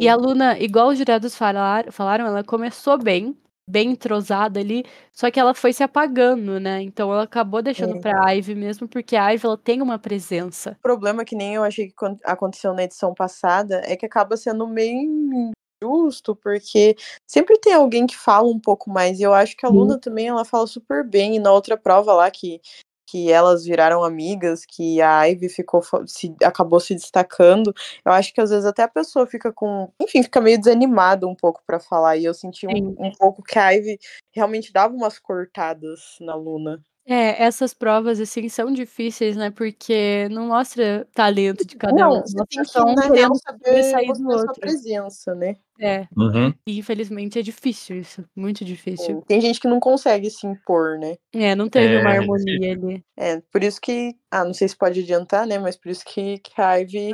E 0.00 0.08
a 0.08 0.16
Luna, 0.16 0.58
igual 0.58 0.88
os 0.88 0.98
jurados 0.98 1.36
falar, 1.36 1.92
falaram, 1.92 2.26
ela 2.26 2.42
começou 2.42 2.96
bem, 2.96 3.36
bem 3.68 3.90
entrosada 3.90 4.58
ali, 4.58 4.84
só 5.12 5.30
que 5.30 5.38
ela 5.38 5.52
foi 5.54 5.72
se 5.74 5.82
apagando, 5.82 6.58
né? 6.58 6.80
Então 6.80 7.12
ela 7.12 7.24
acabou 7.24 7.60
deixando 7.62 7.96
É. 7.96 8.00
pra 8.00 8.32
Ivy 8.34 8.54
mesmo, 8.54 8.88
porque 8.88 9.14
a 9.14 9.28
Ivy 9.30 9.44
ela 9.46 9.58
tem 9.58 9.82
uma 9.82 9.98
presença. 9.98 10.76
O 10.78 10.82
problema 10.82 11.24
que 11.26 11.36
nem 11.36 11.54
eu 11.56 11.62
achei 11.62 11.88
que 11.88 11.92
acon- 11.94 12.18
aconteceu 12.24 12.72
na 12.72 12.84
edição 12.84 13.12
passada 13.12 13.82
é 13.84 13.94
que 13.94 14.06
acaba 14.06 14.34
sendo 14.36 14.66
meio 14.66 15.52
injusto, 15.82 16.36
porque 16.36 16.96
sempre 17.26 17.58
tem 17.58 17.74
alguém 17.74 18.06
que 18.06 18.16
fala 18.16 18.48
um 18.48 18.58
pouco 18.60 18.90
mais. 18.90 19.18
E 19.18 19.22
eu 19.22 19.34
acho 19.34 19.56
que 19.56 19.66
a 19.66 19.68
Sim. 19.68 19.76
Luna 19.76 19.98
também 19.98 20.28
ela 20.28 20.44
fala 20.44 20.66
super 20.66 21.06
bem. 21.06 21.36
E 21.36 21.38
na 21.40 21.52
outra 21.52 21.76
prova 21.76 22.12
lá 22.12 22.30
que, 22.30 22.60
que 23.06 23.30
elas 23.30 23.64
viraram 23.64 24.04
amigas, 24.04 24.64
que 24.64 25.00
a 25.00 25.24
Ivy 25.24 25.48
ficou 25.48 25.82
se, 26.06 26.34
acabou 26.42 26.80
se 26.80 26.94
destacando, 26.94 27.74
eu 28.04 28.12
acho 28.12 28.32
que 28.32 28.40
às 28.40 28.50
vezes 28.50 28.64
até 28.64 28.82
a 28.82 28.88
pessoa 28.88 29.26
fica 29.26 29.52
com. 29.52 29.92
Enfim, 30.00 30.22
fica 30.22 30.40
meio 30.40 30.58
desanimada 30.58 31.26
um 31.26 31.34
pouco 31.34 31.62
pra 31.66 31.80
falar. 31.80 32.16
E 32.16 32.24
eu 32.24 32.34
senti 32.34 32.66
Sim. 32.66 32.94
um, 32.98 33.06
um 33.06 33.12
pouco 33.12 33.42
que 33.42 33.58
a 33.58 33.70
Ivy 33.70 33.98
realmente 34.32 34.72
dava 34.72 34.94
umas 34.94 35.18
cortadas 35.18 36.16
na 36.20 36.34
Luna. 36.34 36.82
É, 37.04 37.42
essas 37.42 37.74
provas, 37.74 38.20
assim, 38.20 38.48
são 38.48 38.72
difíceis, 38.72 39.36
né? 39.36 39.50
Porque 39.50 40.28
não 40.30 40.46
mostra 40.48 41.06
talento 41.12 41.66
de 41.66 41.76
cada 41.76 41.94
Não, 41.94 42.18
um. 42.18 42.22
você 42.22 42.36
tem 42.46 42.62
que, 42.62 42.94
na 42.94 43.12
real, 43.12 43.34
saber 43.34 43.82
sair 43.82 44.12
do 44.12 44.28
outro. 44.28 44.60
presença, 44.60 45.34
né? 45.34 45.56
É, 45.82 46.06
Uhum. 46.16 46.54
e 46.66 46.78
infelizmente 46.78 47.38
é 47.38 47.42
difícil 47.42 47.96
isso. 47.98 48.24
Muito 48.36 48.64
difícil. 48.64 49.22
Tem 49.26 49.40
gente 49.40 49.58
que 49.58 49.66
não 49.66 49.80
consegue 49.80 50.30
se 50.30 50.46
impor, 50.46 50.98
né? 50.98 51.16
É, 51.34 51.54
não 51.54 51.68
teve 51.68 51.96
uma 51.96 52.12
É, 52.14 52.18
harmonia 52.18 52.72
ali. 52.72 53.04
É, 53.16 53.40
por 53.50 53.64
isso 53.64 53.80
que. 53.80 54.14
Ah, 54.30 54.44
não 54.44 54.54
sei 54.54 54.68
se 54.68 54.76
pode 54.76 55.00
adiantar, 55.00 55.46
né? 55.46 55.58
Mas 55.58 55.76
por 55.76 55.90
isso 55.90 56.04
que, 56.04 56.38
que 56.38 56.60
a 56.60 56.76
Ivy. 56.76 57.10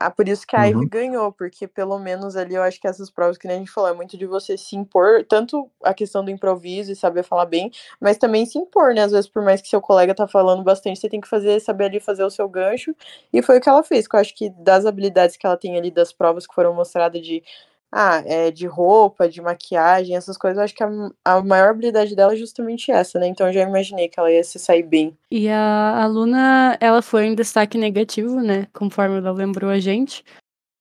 Ah, 0.00 0.10
por 0.10 0.28
isso 0.28 0.46
que 0.46 0.56
a 0.56 0.64
Ivy 0.64 0.80
Uhum. 0.80 0.88
ganhou, 0.88 1.32
porque 1.32 1.68
pelo 1.68 1.98
menos 1.98 2.34
ali 2.36 2.54
eu 2.54 2.62
acho 2.62 2.80
que 2.80 2.86
essas 2.88 3.10
provas 3.10 3.36
que 3.36 3.46
nem 3.46 3.56
a 3.56 3.58
gente 3.60 3.70
falou, 3.70 3.90
é 3.90 3.92
muito 3.94 4.16
de 4.16 4.26
você 4.26 4.56
se 4.56 4.74
impor, 4.76 5.24
tanto 5.28 5.70
a 5.84 5.92
questão 5.92 6.24
do 6.24 6.30
improviso 6.30 6.90
e 6.92 6.96
saber 6.96 7.22
falar 7.24 7.46
bem, 7.46 7.70
mas 8.00 8.16
também 8.16 8.46
se 8.46 8.58
impor, 8.58 8.94
né? 8.94 9.02
Às 9.02 9.12
vezes, 9.12 9.28
por 9.28 9.42
mais 9.42 9.60
que 9.60 9.68
seu 9.68 9.80
colega 9.80 10.14
tá 10.14 10.26
falando 10.26 10.62
bastante, 10.64 10.98
você 11.00 11.08
tem 11.08 11.20
que 11.20 11.28
fazer, 11.28 11.60
saber 11.60 11.84
ali 11.86 12.00
fazer 12.00 12.24
o 12.24 12.30
seu 12.30 12.48
gancho. 12.48 12.94
E 13.32 13.42
foi 13.42 13.58
o 13.58 13.60
que 13.60 13.68
ela 13.68 13.82
fez, 13.82 14.08
que 14.08 14.16
eu 14.16 14.20
acho 14.20 14.34
que 14.34 14.50
das 14.50 14.86
habilidades 14.86 15.36
que 15.36 15.46
ela 15.46 15.56
tem 15.56 15.76
ali, 15.76 15.90
das 15.90 16.12
provas 16.12 16.46
que 16.46 16.54
foram 16.54 16.74
mostradas 16.74 17.20
de. 17.22 17.42
Ah, 17.90 18.22
é, 18.26 18.50
de 18.50 18.66
roupa, 18.66 19.28
de 19.28 19.40
maquiagem, 19.40 20.14
essas 20.14 20.36
coisas, 20.36 20.58
eu 20.58 20.64
acho 20.64 20.74
que 20.74 20.84
a, 20.84 20.90
a 21.24 21.42
maior 21.42 21.70
habilidade 21.70 22.14
dela 22.14 22.34
é 22.34 22.36
justamente 22.36 22.90
essa, 22.90 23.18
né? 23.18 23.26
Então 23.26 23.46
eu 23.46 23.52
já 23.52 23.62
imaginei 23.62 24.08
que 24.08 24.20
ela 24.20 24.30
ia 24.30 24.44
se 24.44 24.58
sair 24.58 24.82
bem. 24.82 25.16
E 25.30 25.48
a 25.48 26.02
aluna, 26.02 26.76
ela 26.80 27.00
foi 27.00 27.24
em 27.24 27.34
destaque 27.34 27.78
negativo, 27.78 28.40
né? 28.42 28.66
Conforme 28.74 29.16
ela 29.16 29.32
lembrou 29.32 29.70
a 29.70 29.78
gente. 29.78 30.22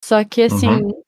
Só 0.03 0.21
que, 0.25 0.41
assim, 0.41 0.67
Uhum. 0.67 1.01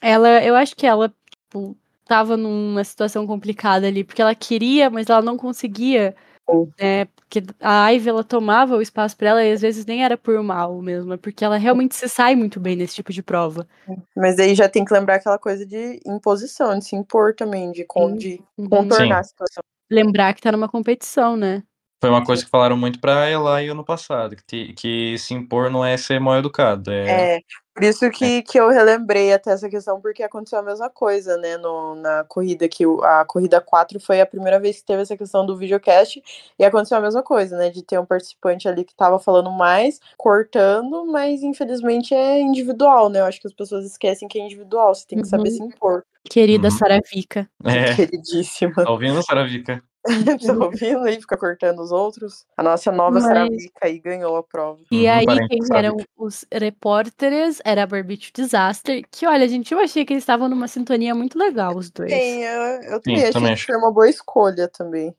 ela, 0.00 0.42
eu 0.44 0.54
acho 0.54 0.76
que 0.76 0.86
ela, 0.86 1.12
tipo, 1.30 1.76
tava 2.04 2.36
numa 2.36 2.84
situação 2.84 3.26
complicada 3.26 3.86
ali, 3.88 4.04
porque 4.04 4.22
ela 4.22 4.34
queria, 4.34 4.88
mas 4.88 5.08
ela 5.10 5.22
não 5.22 5.36
conseguia, 5.36 6.14
Sim. 6.50 6.72
né? 6.80 7.04
Porque 7.04 7.42
a 7.60 7.88
Ivy, 7.90 8.08
ela 8.08 8.24
tomava 8.24 8.76
o 8.76 8.82
espaço 8.82 9.16
pra 9.16 9.28
ela 9.30 9.44
e 9.44 9.52
às 9.52 9.60
vezes 9.60 9.86
nem 9.86 10.04
era 10.04 10.16
por 10.18 10.42
mal 10.42 10.80
mesmo, 10.82 11.12
é 11.12 11.16
porque 11.16 11.44
ela 11.44 11.56
realmente 11.56 11.94
se 11.94 12.08
sai 12.08 12.34
muito 12.34 12.58
bem 12.58 12.74
nesse 12.76 12.94
tipo 12.96 13.12
de 13.12 13.22
prova. 13.22 13.66
Mas 14.16 14.38
aí 14.38 14.54
já 14.54 14.68
tem 14.68 14.84
que 14.84 14.92
lembrar 14.92 15.16
aquela 15.16 15.38
coisa 15.38 15.64
de 15.64 16.00
imposição, 16.06 16.78
de 16.78 16.84
se 16.84 16.96
impor 16.96 17.34
também, 17.34 17.70
de, 17.72 17.84
con- 17.84 18.10
Sim. 18.12 18.16
de 18.18 18.42
Uhum. 18.58 18.68
contornar 18.68 19.20
a 19.20 19.24
situação. 19.24 19.62
Lembrar 19.90 20.34
que 20.34 20.42
tá 20.42 20.52
numa 20.52 20.68
competição, 20.68 21.36
né? 21.36 21.62
Foi 22.00 22.08
uma 22.10 22.24
coisa 22.24 22.42
que 22.44 22.50
falaram 22.50 22.76
muito 22.76 22.98
pra 22.98 23.26
ela 23.26 23.60
ano 23.60 23.84
passado, 23.84 24.34
que, 24.34 24.42
te- 24.44 24.72
que 24.72 25.18
se 25.18 25.34
impor 25.34 25.70
não 25.70 25.84
é 25.84 25.96
ser 25.96 26.18
mal 26.18 26.38
educado. 26.38 26.90
É, 26.90 27.36
É, 27.36 27.40
por 27.74 27.84
isso 27.84 28.10
que, 28.10 28.42
que 28.42 28.58
eu 28.58 28.68
relembrei 28.68 29.32
até 29.32 29.50
essa 29.52 29.68
questão, 29.68 30.00
porque 30.00 30.22
aconteceu 30.22 30.58
a 30.58 30.62
mesma 30.62 30.90
coisa, 30.90 31.36
né, 31.36 31.56
no, 31.56 31.94
na 31.96 32.24
corrida, 32.24 32.68
que 32.68 32.84
a 33.02 33.24
corrida 33.24 33.60
4 33.60 33.98
foi 34.00 34.20
a 34.20 34.26
primeira 34.26 34.58
vez 34.60 34.78
que 34.80 34.84
teve 34.86 35.02
essa 35.02 35.16
questão 35.16 35.46
do 35.46 35.56
videocast, 35.56 36.22
e 36.58 36.64
aconteceu 36.64 36.98
a 36.98 37.00
mesma 37.00 37.22
coisa, 37.22 37.56
né, 37.56 37.70
de 37.70 37.82
ter 37.82 37.98
um 37.98 38.04
participante 38.06 38.68
ali 38.68 38.84
que 38.84 38.94
tava 38.94 39.18
falando 39.18 39.50
mais, 39.50 40.00
cortando, 40.18 41.06
mas 41.06 41.42
infelizmente 41.42 42.14
é 42.14 42.40
individual, 42.40 43.08
né, 43.08 43.20
eu 43.20 43.24
acho 43.24 43.40
que 43.40 43.46
as 43.46 43.54
pessoas 43.54 43.84
esquecem 43.86 44.28
que 44.28 44.38
é 44.38 44.44
individual, 44.44 44.94
você 44.94 45.06
tem 45.06 45.20
que 45.20 45.28
saber 45.28 45.48
Uhum. 45.50 45.56
se 45.56 45.62
impor. 45.62 46.04
Querida 46.28 46.68
Uhum. 46.68 46.70
Saravica. 46.76 47.48
é, 47.64 47.94
Queridíssima. 47.94 48.74
tá 48.74 48.90
ouvindo, 48.90 49.22
Saravica? 49.22 49.82
tá 50.46 50.52
ouvindo 50.64 51.00
aí? 51.04 51.20
Fica 51.20 51.36
cortando 51.36 51.80
os 51.80 51.92
outros. 51.92 52.44
A 52.56 52.62
nossa 52.62 52.90
nova 52.90 53.20
Mas- 53.20 53.24
Sarabica 53.24 53.80
aí 53.82 53.98
ganhou 53.98 54.36
a 54.36 54.42
prova. 54.42 54.80
E 54.90 55.06
Uhum, 55.06 55.10
aí, 55.10 55.26
parente 55.26 55.48
quem 55.48 55.62
sabe. 55.64 55.78
eram 55.78 55.96
os 56.16 56.44
repórteres 56.52 57.60
era 57.64 57.82
a 57.82 57.86
Barbite 57.86 58.32
Disaster, 58.34 59.04
que 59.10 59.26
olha, 59.26 59.46
gente, 59.48 59.72
eu 59.72 59.78
achei 59.78 60.04
que 60.04 60.12
eles 60.12 60.22
estavam 60.22 60.48
numa 60.48 60.68
sintonia 60.68 61.14
muito 61.14 61.38
legal, 61.38 61.76
os 61.76 61.90
dois. 61.90 62.12
Sim, 62.12 62.42
eu, 62.44 62.62
eu 62.62 62.96
Sim, 62.96 63.00
também 63.02 63.16
achei 63.22 63.32
também 63.32 63.54
que 63.54 63.60
acho. 63.60 63.66
foi 63.66 63.76
uma 63.76 63.92
boa 63.92 64.08
escolha 64.08 64.68
também. 64.68 65.14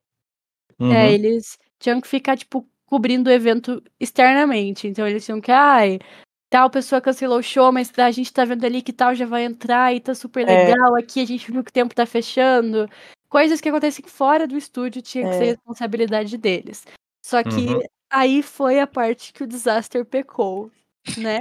Uhum. 0.79 0.91
É, 0.91 1.11
eles 1.11 1.57
tinham 1.79 2.01
que 2.01 2.07
ficar, 2.07 2.35
tipo, 2.38 2.67
cobrindo 2.85 3.29
o 3.29 3.33
evento 3.33 3.81
externamente. 4.00 4.88
Então 4.88 5.07
eles 5.07 5.23
tinham 5.23 5.39
que, 5.39 5.51
ai, 5.51 6.00
tal 6.50 6.69
pessoa 6.69 7.00
cancelou 7.00 7.39
o 7.39 7.43
show, 7.43 7.71
mas 7.71 7.91
a 7.97 8.11
gente 8.11 8.33
tá 8.33 8.43
vendo 8.43 8.65
ali 8.65 8.81
que 8.81 8.91
tal 8.91 9.13
já 9.15 9.25
vai 9.25 9.45
entrar 9.45 9.93
e 9.95 10.00
tá 10.00 10.13
super 10.15 10.47
É. 10.47 10.65
legal 10.65 10.95
aqui, 10.95 11.21
a 11.21 11.25
gente 11.25 11.51
viu 11.51 11.63
que 11.63 11.69
o 11.69 11.73
tempo 11.73 11.93
tá 11.95 12.05
fechando. 12.05 12.89
Coisas 13.31 13.61
que 13.61 13.69
acontecem 13.69 14.03
fora 14.05 14.45
do 14.45 14.57
estúdio 14.57 15.01
tinha 15.01 15.23
que 15.23 15.35
É. 15.35 15.38
ser 15.39 15.45
responsabilidade 15.55 16.38
deles. 16.38 16.85
Só 17.25 17.41
que 17.41 17.50
Uhum. 17.73 17.81
aí 18.11 18.43
foi 18.43 18.77
a 18.81 18.85
parte 18.85 19.31
que 19.31 19.41
o 19.41 19.47
Disaster 19.47 20.03
pecou, 20.05 20.69
né? 21.17 21.39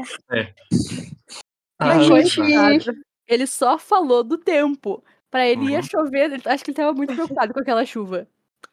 Ah, 1.80 1.86
Mas, 1.96 2.06
Foi, 2.06 2.24
gente. 2.24 2.90
Ele 3.26 3.46
só 3.46 3.76
falou 3.76 4.22
do 4.22 4.38
tempo. 4.38 5.02
Pra 5.30 5.46
ele 5.48 5.70
ia 5.70 5.78
Uhum. 5.78 5.82
chover, 5.82 6.32
ele- 6.32 6.42
acho 6.44 6.64
que 6.64 6.70
ele 6.70 6.76
tava 6.76 6.92
muito 6.92 7.12
preocupado 7.14 7.52
com 7.54 7.60
aquela 7.60 7.84
chuva. 7.84 8.26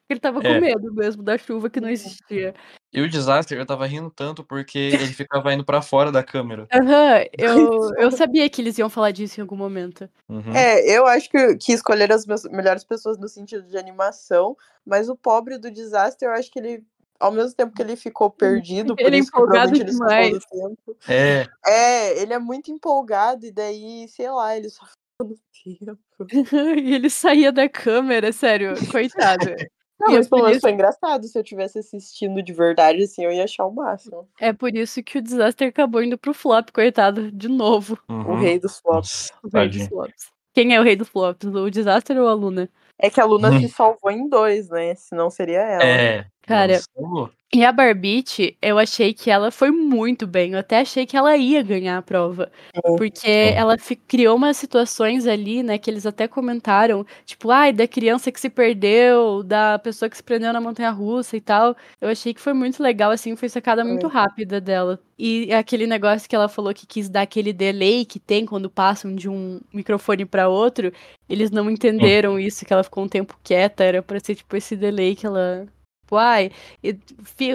Ele 0.10 0.20
tava 0.20 0.42
com 0.42 0.48
É. 0.48 0.60
medo 0.60 0.94
mesmo 0.94 1.22
da 1.22 1.38
chuva 1.38 1.70
que 1.70 1.82
não 1.82 1.90
existia. 1.90 2.56
E 2.94 3.02
o 3.02 3.10
Disaster, 3.10 3.58
eu 3.58 3.66
tava 3.66 3.86
rindo 3.86 4.10
tanto 4.10 4.44
porque 4.44 4.78
ele 5.12 5.14
ficava 5.14 5.54
indo 5.54 5.66
pra 5.66 5.82
fora 5.82 6.12
da 6.12 6.24
câmera. 6.24 6.68
Aham, 6.74 7.26
eu, 7.38 7.94
eu 7.98 8.12
sabia 8.12 8.50
que 8.50 8.62
eles 8.62 8.78
iam 8.78 8.90
falar 8.90 9.12
disso 9.12 9.40
em 9.40 9.42
algum 9.42 9.58
momento. 9.58 10.10
Uhum. 10.30 10.56
É, 10.56 10.90
eu 10.90 11.06
acho 11.06 11.30
que, 11.30 11.58
que 11.58 11.74
escolheram 11.74 12.16
as 12.16 12.26
melhores 12.46 12.84
pessoas 12.86 13.18
no 13.18 13.28
sentido 13.28 13.68
de 13.68 13.78
animação, 13.78 14.56
mas 14.86 15.10
o 15.10 15.16
pobre 15.16 15.58
do 15.58 15.70
desastre, 15.70 16.26
eu 16.28 16.32
acho 16.32 16.50
que 16.50 16.60
ele, 16.60 16.84
ao 17.20 17.32
mesmo 17.32 17.54
tempo 17.54 17.74
que 17.76 17.82
ele 17.82 17.98
ficou 17.98 18.30
perdido, 18.30 18.96
por 18.96 19.02
Ele 19.06 19.18
isso 19.18 19.30
que 19.30 19.38
empolgado 19.38 19.76
ele 19.76 19.84
do 19.84 19.92
demais. 19.92 20.40
tempo. 20.46 20.98
É, 21.10 21.46
É, 21.66 22.22
ele 22.22 22.34
é 22.34 22.40
muito 22.40 22.72
empolgado 22.72 23.46
e 23.46 23.52
daí, 23.52 24.08
sei 24.08 24.30
lá, 24.32 24.56
ele 24.56 24.70
só 24.70 24.86
ficou 24.86 25.36
no 25.36 25.98
tempo. 25.98 26.80
e 26.80 26.94
ele 26.96 27.10
saía 27.10 27.52
da 27.52 27.68
câmera, 27.68 28.32
sério, 28.32 28.74
coitado. 28.90 29.54
Não, 30.00 30.12
E 30.12 30.14
é 30.14 30.18
mas 30.18 30.30
pelo 30.30 30.42
por 30.42 30.48
menos 30.48 30.62
foi 30.62 30.72
engraçado. 30.72 31.28
Se 31.28 31.38
eu 31.38 31.44
tivesse 31.44 31.80
assistindo 31.80 32.42
de 32.44 32.54
verdade, 32.54 33.04
assim, 33.04 33.24
eu 33.24 33.32
ia 33.32 33.44
achar 33.44 33.66
o 33.66 33.74
máximo. 33.74 34.28
É 34.40 34.54
por 34.54 34.76
isso 34.76 35.02
que 35.02 35.18
o 35.18 35.22
Disaster 35.22 35.70
acabou 35.70 36.04
indo 36.04 36.18
pro 36.18 36.34
flop, 36.34 36.70
coitado, 36.72 37.32
de 37.32 37.48
novo. 37.48 37.98
O 38.08 38.14
uhum. 38.14 38.36
rei 38.40 38.60
dos 38.60 38.80
flops. 38.80 39.32
Nossa, 39.44 39.58
O 39.58 39.60
rei 39.60 39.70
dos 39.70 39.88
flops. 39.88 40.32
Quem 40.54 40.76
é 40.76 40.80
o 40.80 40.84
rei 40.84 40.96
dos 40.96 41.10
flops? 41.10 41.48
O 41.48 41.70
Disaster 41.70 42.18
ou 42.18 42.28
a 42.28 42.34
Luna? 42.34 42.70
É 43.00 43.10
que 43.10 43.22
a 43.22 43.26
Luna 43.26 43.52
Hum. 43.52 43.60
se 43.62 43.70
salvou 43.70 44.12
em 44.12 44.28
dois, 44.28 44.70
né? 44.70 44.96
Senão 44.96 45.30
seria 45.30 45.62
ela. 45.62 45.84
É. 45.84 46.26
Cara, 46.48 46.80
nossa, 46.96 47.32
E 47.54 47.64
a 47.66 47.72
Barbite, 47.72 48.58
eu 48.62 48.78
achei 48.80 49.14
que 49.14 49.30
ela 49.30 49.52
foi 49.52 49.72
muito 49.72 50.26
bem. 50.28 50.54
Eu 50.54 50.60
até 50.60 50.80
achei 50.82 51.06
que 51.06 51.16
ela 51.18 51.36
ia 51.38 51.62
ganhar 51.64 51.98
a 51.98 52.02
prova. 52.02 52.52
Sim. 52.76 52.96
Porque 52.98 53.28
ela 53.56 53.76
criou 54.08 54.36
umas 54.38 54.58
situações 54.58 55.28
ali, 55.28 55.64
né, 55.64 55.78
que 55.78 55.90
eles 55.90 56.06
até 56.06 56.28
comentaram. 56.28 57.06
Tipo, 57.26 57.52
ai, 57.52 57.74
da 57.74 57.88
criança 57.88 58.32
que 58.32 58.40
se 58.40 58.50
perdeu, 58.50 59.44
da 59.44 59.80
pessoa 59.80 60.10
que 60.10 60.18
se 60.18 60.24
prendeu 60.24 60.54
na 60.54 60.62
montanha 60.62 60.90
russa 60.92 61.38
e 61.38 61.42
tal. 61.42 61.76
Eu 62.02 62.10
achei 62.10 62.34
que 62.34 62.42
foi 62.42 62.54
muito 62.54 62.82
legal, 62.84 63.12
assim, 63.12 63.36
foi 63.36 63.50
sacada 63.50 63.84
muito 63.86 64.10
Foi. 64.10 64.20
rápida 64.20 64.60
dela. 64.62 65.00
E 65.18 65.52
aquele 65.54 65.88
negócio 65.88 66.30
que 66.30 66.36
ela 66.36 66.50
falou 66.50 66.74
que 66.74 66.86
quis 66.88 67.10
dar 67.10 67.22
aquele 67.24 67.52
delay 67.54 68.06
que 68.06 68.20
tem 68.20 68.46
quando 68.46 68.70
passam 68.70 69.16
de 69.16 69.30
um 69.30 69.60
microfone 69.74 70.26
pra 70.26 70.50
outro. 70.50 70.92
Eles 71.30 71.52
não 71.52 71.70
entenderam 71.72 72.40
isso, 72.40 72.66
que 72.66 72.74
ela 72.74 72.84
ficou 72.84 73.04
um 73.06 73.10
tempo 73.10 73.38
quieta. 73.44 73.84
Era 73.84 74.02
pra 74.04 74.20
ser, 74.20 74.36
tipo, 74.36 74.56
esse 74.56 74.76
delay 74.76 75.16
que 75.16 75.26
ela. 75.26 75.68
Tipo, 76.08 76.16
ai, 76.16 76.52
e 76.82 76.96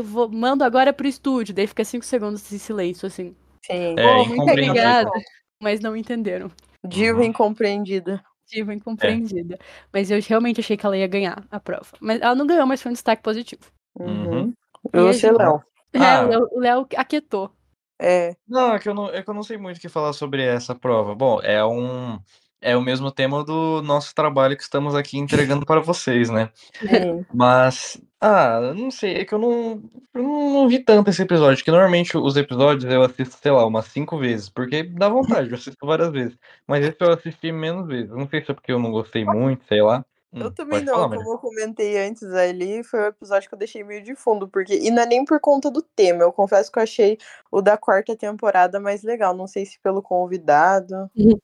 vou- 0.03 0.29
mando 0.29 0.63
agora 0.63 0.93
pro 0.93 1.09
estúdio, 1.09 1.55
daí 1.55 1.67
fica 1.67 1.83
cinco 1.87 2.05
segundos 2.05 2.47
de 2.51 2.59
silêncio, 2.59 3.07
assim. 3.07 3.35
Sim. 3.65 3.95
É, 3.99 4.27
muito 4.27 4.43
obrigada. 4.43 5.11
Mas 5.59 5.81
não 5.81 5.97
entenderam. 5.97 6.51
Diva 6.85 7.21
Uhum. 7.21 7.25
incompreendida. 7.25 8.23
Diva 8.47 8.75
incompreendida. 8.75 9.59
Mas 9.91 10.11
eu 10.11 10.21
realmente 10.21 10.61
achei 10.61 10.77
que 10.77 10.85
ela 10.85 10.99
ia 10.99 11.07
ganhar 11.07 11.43
a 11.51 11.59
prova. 11.59 11.87
Mas 11.99 12.21
ela 12.21 12.35
não 12.35 12.47
ganhou, 12.47 12.67
mas 12.67 12.83
foi 12.83 12.91
um 12.91 12.93
destaque 12.93 13.23
positivo. 13.23 13.63
Uhum. 13.99 14.53
E 14.93 14.97
E 14.97 14.99
a 14.99 15.03
você, 15.03 15.29
gente- 15.29 15.39
Léo? 15.39 15.63
Ah. 15.95 16.05
É, 16.05 16.25
o 16.25 16.29
Léo- 16.29 16.49
o 16.53 16.59
Léo 16.61 16.87
aquietou. 16.97 17.51
É. 17.99 18.35
Não, 18.47 18.75
é 18.75 18.79
que 18.79 18.89
eu 18.89 18.95
não, 18.95 19.09
é 19.09 19.23
que 19.23 19.31
eu 19.31 19.35
não 19.35 19.43
sei 19.43 19.57
muito 19.57 19.79
o 19.79 19.81
que 19.81 19.89
falar 19.89 20.13
sobre 20.13 20.43
essa 20.45 20.75
prova. 20.75 21.15
Bom, 21.15 21.41
é 21.43 21.65
um. 21.65 22.19
É 22.65 22.77
o 22.77 22.81
mesmo 22.83 23.11
tema 23.11 23.43
do 23.45 23.83
nosso 23.83 24.15
trabalho 24.15 24.57
que 24.57 24.63
estamos 24.63 24.95
aqui 24.95 25.19
entregando 25.19 25.67
para 25.67 25.81
vocês, 25.81 26.31
né? 26.31 26.49
Sim. 26.79 27.27
Mas, 27.35 28.01
ah, 28.23 28.73
não 28.75 28.91
sei, 28.91 29.17
é 29.17 29.25
que 29.25 29.35
eu 29.35 29.39
não, 29.39 29.83
eu 30.15 30.23
não 30.23 30.69
vi 30.69 30.79
tanto 30.85 31.11
esse 31.11 31.23
episódio, 31.23 31.65
que 31.65 31.71
normalmente 31.71 32.17
os 32.17 32.37
episódios 32.37 32.85
eu 32.93 33.03
assisto, 33.03 33.37
sei 33.37 33.51
lá, 33.53 33.67
umas 33.67 33.87
cinco 33.87 34.19
vezes, 34.19 34.49
porque 34.49 34.83
dá 34.85 35.09
vontade, 35.09 35.51
eu 35.51 35.57
assisto 35.57 35.85
várias 35.87 36.11
vezes. 36.13 36.39
Mas 36.67 36.85
esse 36.85 36.97
eu 37.01 37.13
assisti 37.13 37.51
menos 37.53 37.87
vezes. 37.89 38.11
Não 38.11 38.29
sei 38.29 38.45
se 38.45 38.51
é 38.51 38.55
porque 38.55 38.73
eu 38.73 38.79
não 38.79 38.93
gostei 38.93 39.25
muito, 39.25 39.65
sei 39.67 39.83
lá. 39.83 40.05
Eu 40.35 40.49
Hum, 40.49 40.53
também 40.55 40.83
não, 40.83 40.95
falar, 40.95 41.09
como 41.11 41.33
eu 41.35 41.39
comentei 41.39 41.99
antes 41.99 42.23
ali, 42.33 42.83
foi 42.85 43.01
o 43.01 43.07
episódio 43.07 43.49
que 43.49 43.55
eu 43.55 43.59
deixei 43.59 43.85
meio 43.85 44.03
de 44.03 44.15
fundo, 44.17 44.49
porque. 44.49 44.75
E 44.75 44.91
não 44.91 45.03
é 45.03 45.07
nem 45.07 45.25
por 45.25 45.39
conta 45.41 45.71
do 45.71 45.83
tema, 45.83 46.23
eu 46.25 46.33
confesso 46.33 46.73
que 46.73 46.79
eu 46.79 46.83
achei 46.83 47.19
o 47.51 47.61
da 47.61 47.77
quarta 47.77 48.17
temporada 48.17 48.81
mais 48.81 49.03
legal. 49.03 49.35
Não 49.37 49.47
sei 49.47 49.67
se 49.67 49.79
pelo 49.81 50.03
convidado. 50.03 51.11
Uhum. 51.17 51.39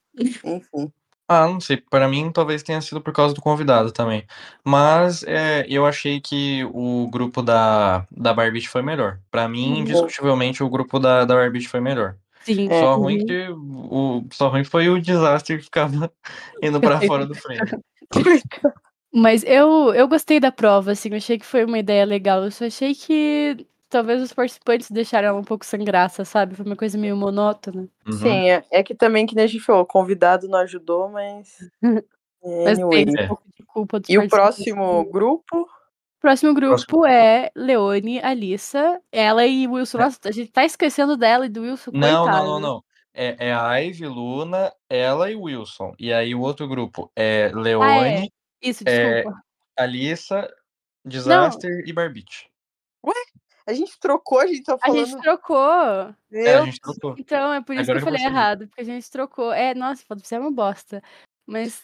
Enfim. 0.44 0.92
Ah, 1.30 1.46
não 1.46 1.60
sei, 1.60 1.76
para 1.76 2.08
mim 2.08 2.32
talvez 2.32 2.62
tenha 2.62 2.80
sido 2.80 3.02
por 3.02 3.12
causa 3.12 3.34
do 3.34 3.42
convidado 3.42 3.92
também. 3.92 4.24
Mas 4.64 5.22
é, 5.24 5.66
eu 5.68 5.84
achei 5.84 6.20
que 6.22 6.64
o 6.72 7.06
grupo 7.10 7.42
da, 7.42 8.06
da 8.10 8.32
Barbie 8.32 8.66
foi 8.66 8.80
melhor. 8.80 9.18
Para 9.30 9.46
mim, 9.46 9.72
Uhum. 9.72 9.76
indiscutivelmente, 9.80 10.62
o 10.62 10.70
grupo 10.70 10.98
da, 10.98 11.26
da 11.26 11.34
Barbie 11.34 11.66
foi 11.66 11.80
melhor. 11.80 12.16
Sim. 12.44 12.66
É. 12.70 12.80
Só 12.80 12.96
ruim 12.96 13.18
Uhum. 13.18 13.26
que 13.26 13.48
o 13.50 14.24
só 14.32 14.48
ruim 14.48 14.64
foi 14.64 14.88
o 14.88 14.98
desastre 15.00 15.58
que 15.58 15.64
ficava 15.64 16.10
indo 16.62 16.80
pra 16.80 16.98
fora 17.02 17.26
do 17.26 17.34
frame. 17.34 17.60
Mas 19.12 19.42
eu, 19.44 19.92
eu 19.94 20.06
gostei 20.08 20.38
da 20.40 20.52
prova, 20.52 20.92
assim, 20.92 21.10
eu 21.10 21.16
achei 21.16 21.38
que 21.38 21.46
foi 21.46 21.64
uma 21.64 21.78
ideia 21.78 22.04
legal. 22.06 22.44
Eu 22.44 22.50
só 22.50 22.66
achei 22.66 22.94
que 22.94 23.66
talvez 23.88 24.22
os 24.22 24.33
participantes 24.33 24.90
deixaram 24.90 25.29
ela 25.29 25.38
um 25.38 25.44
pouco 25.44 25.64
sem 25.64 25.85
graça, 25.85 26.24
sabe? 26.24 26.55
Foi 26.55 26.64
uma 26.66 26.77
coisa 26.77 26.96
meio 26.98 27.16
monótona. 27.16 27.88
Uhum. 28.07 28.12
Sim, 28.12 28.51
é, 28.51 28.64
é 28.70 28.83
que 28.83 28.94
também, 28.94 29.27
que 29.27 29.35
nem 29.35 29.44
a 29.44 29.48
gente 29.48 29.61
falou, 29.64 29.83
o 29.83 29.87
convidado 29.87 30.48
não 30.48 30.59
ajudou, 30.61 31.09
mas. 31.09 31.57
Mas 32.40 32.79
Anyway. 32.79 33.05
tem 33.05 33.14
um 33.14 33.18
É. 33.18 33.27
pouco 33.27 33.42
de 33.57 33.64
culpa 33.66 33.98
dos 33.98 34.09
E 34.09 34.16
o 34.16 34.29
próximo 34.29 35.05
grupo? 35.11 35.68
Próximo 36.20 36.55
grupo 36.55 36.77
Próximo. 36.77 37.05
é 37.07 37.51
Leone, 37.57 38.20
Alissa, 38.20 39.01
ela 39.11 39.44
e 39.44 39.66
Wilson. 39.66 39.98
Nossa, 39.98 40.18
a 40.24 40.31
gente 40.31 40.53
tá 40.53 40.64
esquecendo 40.64 41.16
dela 41.16 41.46
e 41.46 41.48
do 41.48 41.62
Wilson, 41.62 41.90
É. 41.94 41.98
Não, 41.98 42.24
coitado. 42.24 42.46
não, 42.46 42.61
não, 42.61 42.61
não. 42.74 42.85
É, 43.12 43.48
é 43.48 43.53
a 43.53 43.77
Ivy, 43.81 44.07
Luna, 44.07 44.72
ela 44.88 45.29
e 45.31 45.35
Wilson. 45.35 45.92
E 45.98 46.12
aí 46.12 46.33
o 46.33 46.40
outro 46.40 46.68
grupo 46.68 47.11
é 47.16 47.51
Leone, 47.53 48.31
Isso, 48.62 48.85
É, 48.87 49.14
desculpa. 49.22 49.40
Alissa, 49.77 50.48
Disaster 51.05 51.83
e 51.87 51.92
Barbite. 51.92 52.48
A 53.68 53.74
gente 53.74 54.00
trocou, 54.00 54.40
a 54.40 54.46
gente 54.46 54.62
tá 54.62 54.74
A 54.74 54.78
falando. 54.78 55.04
gente 55.07 55.20
trocou. 55.20 55.59
É, 56.33 56.54
a 56.54 56.57
Meu 56.57 56.64
gente 56.64 56.81
trocou. 56.81 57.14
Então, 57.18 57.52
é 57.52 57.61
por 57.61 57.74
isso 57.74 57.83
Agora 57.83 57.98
que 57.98 58.09
eu 58.09 58.12
falei 58.12 58.24
errado, 58.26 58.66
porque 58.66 58.81
a 58.81 58.85
gente 58.85 59.11
trocou. 59.11 59.52
É, 59.52 59.74
nossa, 59.74 60.02
você 60.09 60.37
é 60.37 60.38
uma 60.38 60.50
bosta. 60.50 61.02
Mas 61.46 61.83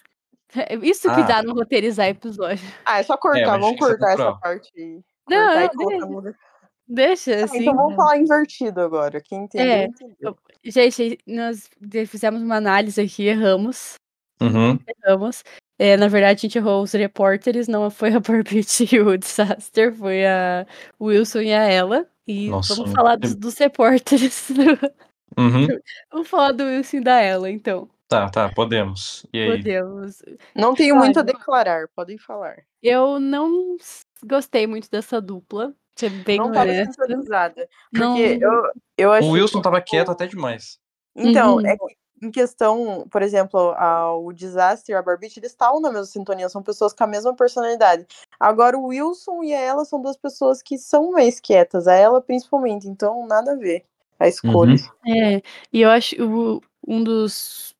é 0.57 0.75
isso 0.83 1.03
que 1.15 1.21
Ah. 1.21 1.27
dá 1.27 1.43
no 1.43 1.53
roteirizar 1.53 2.09
episódio. 2.09 2.65
Ah, 2.87 3.01
é 3.01 3.03
só 3.03 3.17
cortar, 3.19 3.41
É, 3.41 3.45
vamos 3.59 3.73
ser 3.73 3.79
cortar 3.79 4.13
essa 4.15 4.33
parte 4.37 4.71
aí. 4.77 5.01
Não, 5.29 5.55
não, 5.61 6.23
deixa. 6.23 6.39
Deixa, 6.87 7.33
Ah, 7.41 7.45
assim. 7.45 7.63
então 7.63 7.75
vamos 7.77 7.97
falar 7.97 8.19
invertido 8.19 8.81
agora. 8.81 9.21
Quem 9.21 9.45
entendeu, 9.45 9.67
É, 9.73 9.85
entendeu. 9.85 10.37
Gente, 10.65 11.19
nós 11.27 11.69
fizemos 12.09 12.41
uma 12.43 12.57
análise 12.57 13.01
aqui, 13.01 13.27
erramos. 13.27 13.95
Uhum. 14.41 14.79
Erramos. 15.05 15.43
É, 15.79 15.97
na 15.97 16.07
verdade, 16.09 16.39
a 16.39 16.43
gente 16.43 16.59
errou 16.59 16.83
os 16.83 16.93
repórteres, 16.93 17.67
não 17.69 17.91
foi 17.91 18.15
a 18.15 18.21
Barbite 18.21 18.89
e 18.95 19.01
o 19.01 19.17
Disaster, 19.17 19.93
foi 19.95 20.25
a 20.27 20.67
Wilson 21.01 21.41
e 21.41 21.53
a 21.53 21.65
ela. 21.65 22.07
E 22.27 22.49
Nossa, 22.49 22.75
vamos 22.75 22.93
falar 22.93 23.17
dos, 23.17 23.35
dos 23.35 23.57
repórteres. 23.59 24.49
Uhum. 25.37 25.67
vamos 26.13 26.29
falar 26.29 26.53
do 26.53 26.63
Wilson 26.63 26.99
e 26.99 27.01
da 27.01 27.21
ela, 27.21 27.51
então. 27.51 27.89
Tá, 28.07 28.29
tá, 28.31 28.49
podemos. 28.55 29.27
E 29.33 29.41
aí? 29.41 29.51
Podemos. 29.57 30.23
Não 30.55 30.75
tenho 30.75 30.95
muito 30.95 31.19
a 31.19 31.23
declarar, 31.23 31.89
podem 31.97 32.17
falar. 32.17 32.63
Eu 32.81 33.19
não 33.19 33.77
gostei 34.25 34.65
muito 34.65 34.89
dessa 34.89 35.21
dupla, 35.21 35.75
ser 35.97 36.11
bem 36.11 36.39
não 36.39 36.53
tava 36.53 36.71
honesta. 36.71 36.93
sintonizada. 37.05 37.69
Não, 37.93 38.15
Porque 38.15 38.39
eu, 38.41 38.63
eu 38.97 39.13
achei. 39.13 39.29
O 39.29 39.33
Wilson 39.33 39.59
que, 39.59 39.65
tava 39.65 39.81
tipo, 39.81 39.91
quieto 39.91 40.11
até 40.13 40.29
demais. 40.29 40.79
Então, 41.17 41.57
Uhum. 41.57 41.67
é 41.67 41.77
que 41.77 41.97
em 42.25 42.31
questão, 42.31 43.07
por 43.11 43.23
exemplo, 43.23 43.75
a, 43.77 44.17
o 44.17 44.33
Disaster 44.33 44.95
e 44.95 44.99
a 44.99 45.03
Barbite, 45.03 45.39
eles 45.39 45.53
estavam 45.53 45.81
na 45.81 45.91
mesma 45.91 46.07
sintonia, 46.07 46.49
são 46.49 46.63
pessoas 46.63 46.93
com 46.93 47.05
a 47.05 47.07
mesma 47.07 47.35
personalidade. 47.35 48.07
Agora, 48.39 48.77
o 48.77 48.87
Wilson 48.87 49.43
e 49.43 49.53
a 49.55 49.61
ela 49.61 49.85
são 49.85 50.01
duas 50.01 50.17
pessoas 50.17 50.63
que 50.63 50.79
são 50.79 51.13
mais 51.13 51.39
quietas, 51.41 51.87
a 51.87 51.95
ela 51.95 52.21
principalmente, 52.21 52.89
então 52.89 53.27
nada 53.27 53.53
a 53.53 53.57
ver 53.57 53.85
a 54.19 54.29
escolha. 54.29 54.75
É, 55.07 55.43
e 55.73 55.83
eu 55.83 55.91
acho 55.91 56.17
o, 56.23 56.63
um 56.87 57.03
dos 57.03 57.75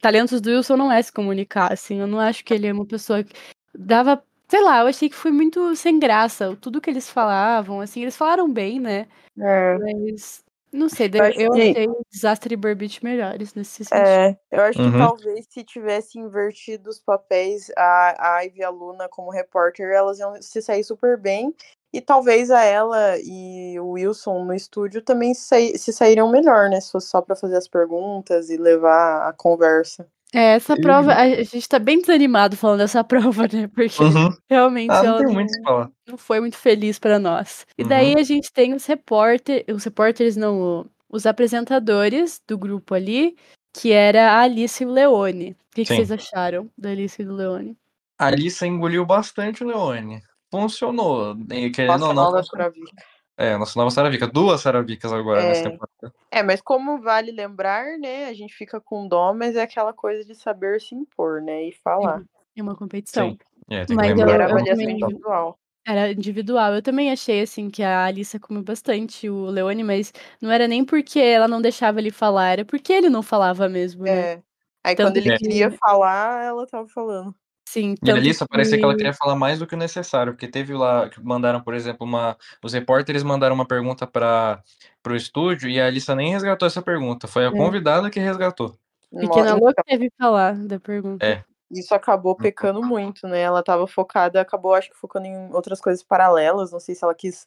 talentos 0.00 0.40
do 0.40 0.50
Wilson 0.50 0.76
não 0.76 0.90
é 0.90 1.02
se 1.02 1.12
comunicar, 1.12 1.72
assim, 1.72 2.00
eu 2.00 2.06
não 2.06 2.20
acho 2.20 2.44
que 2.44 2.54
ele 2.54 2.66
é 2.66 2.72
uma 2.72 2.86
pessoa 2.86 3.22
que 3.22 3.34
dava 3.74 4.22
sei 4.48 4.62
lá, 4.62 4.80
eu 4.80 4.88
achei 4.88 5.08
que 5.08 5.14
foi 5.14 5.30
muito 5.30 5.76
sem 5.76 5.96
graça. 6.00 6.56
Tudo 6.60 6.80
que 6.80 6.90
eles 6.90 7.08
falavam, 7.08 7.80
assim, 7.80 8.02
eles 8.02 8.16
falaram 8.16 8.52
bem, 8.52 8.80
né? 8.80 9.06
É. 9.38 9.78
Mas 9.78 10.42
não 10.72 10.88
sei, 10.88 11.10
Eu 11.12 11.24
eu 11.24 11.52
que- 11.52 11.70
achei 11.70 11.88
Desastre 12.10 12.54
e 12.54 12.56
Burbit 12.56 13.02
melhores 13.04 13.54
nesse 13.54 13.84
sentido. 13.84 14.06
É, 14.06 14.38
eu 14.50 14.60
acho 14.62 14.80
Uhum. 14.80 14.92
que 14.92 14.98
talvez 14.98 15.46
se 15.50 15.64
tivesse 15.64 16.18
invertido 16.18 16.88
os 16.90 16.98
papéis, 17.00 17.70
a, 17.76 18.36
a 18.36 18.44
Ivy 18.44 18.60
e 18.60 18.64
a 18.64 18.70
Luna 18.70 19.08
como 19.08 19.30
repórter, 19.30 19.90
elas 19.90 20.18
iam 20.18 20.40
se 20.40 20.60
sair 20.62 20.84
super 20.84 21.16
bem. 21.18 21.54
E 21.92 22.00
talvez 22.00 22.52
a 22.52 22.62
ela 22.62 23.16
e 23.18 23.78
o 23.80 23.90
Wilson 23.90 24.44
no 24.44 24.54
estúdio 24.54 25.02
também 25.02 25.34
se, 25.34 25.76
se 25.76 25.92
saíram 25.92 26.30
melhor, 26.30 26.68
né? 26.70 26.80
Se 26.80 26.92
fosse 26.92 27.08
só 27.08 27.20
pra 27.20 27.34
fazer 27.34 27.56
as 27.56 27.66
perguntas 27.66 28.48
e 28.48 28.56
levar 28.56 29.28
a 29.28 29.32
conversa. 29.32 30.06
É, 30.32 30.54
essa 30.54 30.76
prova, 30.76 31.12
a 31.12 31.42
gente 31.42 31.68
tá 31.68 31.78
bem 31.78 32.00
desanimado 32.00 32.56
falando 32.56 32.78
dessa 32.78 33.02
prova, 33.42 33.48
né? 33.52 33.68
Porque 33.74 34.02
Uhum. 34.02 34.30
realmente 34.48 34.90
Ah, 34.92 35.02
não 35.02 35.08
ela 35.10 35.22
não, 35.22 35.32
muito 35.32 35.50
o 35.50 35.52
que 35.54 35.62
falar. 35.62 35.90
não 36.06 36.16
foi 36.18 36.40
muito 36.40 36.56
feliz 36.56 36.98
pra 36.98 37.18
nós. 37.18 37.66
E 37.76 37.82
Uhum. 37.82 37.88
daí 37.88 38.14
a 38.18 38.22
gente 38.22 38.52
tem 38.52 38.72
os 38.74 38.86
repórter, 38.86 39.64
os 39.68 39.82
repórteres 39.84 40.36
não, 40.36 40.86
os 41.08 41.26
apresentadores 41.26 42.40
do 42.46 42.56
grupo 42.56 42.94
ali, 42.94 43.36
que 43.74 43.92
era 43.92 44.32
a 44.32 44.40
Alice 44.42 44.82
e 44.82 44.86
o 44.86 44.90
Leone. 44.92 45.50
O 45.50 45.74
que, 45.74 45.84
que 45.84 45.94
vocês 45.94 46.10
acharam 46.12 46.68
da 46.78 46.90
Alice 46.90 47.20
e 47.20 47.24
do 47.24 47.34
Leone? 47.34 47.76
A 48.18 48.26
Alissa 48.26 48.66
engoliu 48.66 49.04
bastante 49.06 49.64
o 49.64 49.66
Leone. 49.66 50.20
Funcionou. 50.50 51.36
E 51.52 51.70
querendo 51.70 51.92
Nossa, 51.92 52.04
ou 52.06 52.14
não, 52.14 52.24
nova 52.24 52.36
funcionou. 52.38 52.64
Saravica. 52.72 53.02
É, 53.38 53.56
nossa 53.56 53.78
nova 53.78 53.90
Saravica. 53.90 54.26
Duas 54.26 54.60
Saravicas 54.60 55.12
agora 55.12 55.40
É. 55.42 55.48
nessa 55.48 55.70
temporada. 55.70 56.12
É, 56.30 56.42
mas 56.42 56.60
como 56.60 57.00
vale 57.00 57.32
lembrar, 57.32 57.98
né? 57.98 58.26
A 58.26 58.32
gente 58.34 58.54
fica 58.54 58.80
com 58.80 59.08
dó, 59.08 59.34
mas 59.34 59.56
é 59.56 59.62
aquela 59.62 59.92
coisa 59.92 60.24
de 60.24 60.34
saber 60.34 60.80
se 60.80 60.94
impor, 60.94 61.42
né? 61.42 61.64
E 61.64 61.72
falar. 61.72 62.22
É 62.56 62.62
uma 62.62 62.76
competição. 62.76 63.30
Sim. 63.30 63.38
É, 63.68 63.84
tem 63.84 63.86
que 63.86 63.94
Mas 63.94 64.10
E 64.10 64.14
lembrar. 64.14 64.34
era 64.34 64.44
avaliação 64.46 64.76
também- 64.76 65.00
individual. 65.00 65.58
Era 65.86 66.12
individual. 66.12 66.74
Eu 66.74 66.82
também 66.82 67.10
achei, 67.10 67.40
assim, 67.40 67.70
que 67.70 67.82
a 67.82 68.04
Alissa 68.04 68.38
comeu 68.38 68.62
bastante 68.62 69.28
o 69.30 69.46
Leone, 69.46 69.82
mas 69.82 70.12
não 70.40 70.50
era 70.52 70.68
nem 70.68 70.84
porque 70.84 71.18
ela 71.18 71.48
não 71.48 71.60
deixava 71.60 71.98
ele 71.98 72.10
falar, 72.10 72.50
era 72.50 72.64
porque 72.64 72.92
ele 72.92 73.08
não 73.08 73.22
falava 73.22 73.68
mesmo, 73.68 74.04
né? 74.04 74.32
É. 74.34 74.42
Aí 74.84 74.94
Tanto 74.94 75.08
quando 75.08 75.16
ele 75.16 75.30
que- 75.32 75.38
queria 75.38 75.70
falar, 75.72 76.44
ela 76.44 76.66
tava 76.66 76.86
falando. 76.88 77.34
Sim, 77.70 77.90
E 77.90 78.10
a 78.10 78.14
tanto 78.14 78.16
Alissa 78.18 78.48
parecia 78.48 78.76
que 78.76 78.82
ela 78.82 78.94
que- 78.94 78.98
queria 78.98 79.14
falar 79.14 79.36
mais 79.36 79.60
do 79.60 79.66
que 79.66 79.76
o 79.76 79.78
necessário, 79.78 80.32
porque 80.32 80.48
teve 80.48 80.74
lá, 80.74 81.08
que 81.08 81.22
mandaram, 81.22 81.60
por 81.62 81.72
exemplo, 81.72 82.04
uma. 82.04 82.36
Os 82.64 82.72
repórteres 82.72 83.22
mandaram 83.22 83.54
uma 83.54 83.64
pergunta 83.64 84.08
para 84.08 84.60
o 85.06 85.14
estúdio 85.14 85.70
e 85.70 85.80
a 85.80 85.86
Alissa 85.86 86.16
nem 86.16 86.32
resgatou 86.32 86.66
essa 86.66 86.82
pergunta. 86.82 87.28
Foi 87.28 87.44
a 87.46 87.48
É. 87.48 87.52
convidada 87.52 88.10
que 88.10 88.18
resgatou. 88.18 88.74
Pequena 89.16 89.56
que 89.56 89.82
teve 89.84 90.10
falar 90.18 90.56
da 90.56 90.80
pergunta. 90.80 91.24
É. 91.24 91.44
Isso 91.70 91.94
acabou 91.94 92.34
pecando 92.34 92.82
muito, 92.82 93.28
né? 93.28 93.40
Ela 93.40 93.62
tava 93.62 93.86
focada, 93.86 94.40
acabou, 94.40 94.74
acho 94.74 94.90
que 94.90 94.96
focando 94.96 95.26
em 95.26 95.52
outras 95.54 95.80
coisas 95.80 96.02
paralelas. 96.02 96.72
Não 96.72 96.80
sei 96.80 96.96
se 96.96 97.04
ela 97.04 97.14
quis, 97.14 97.46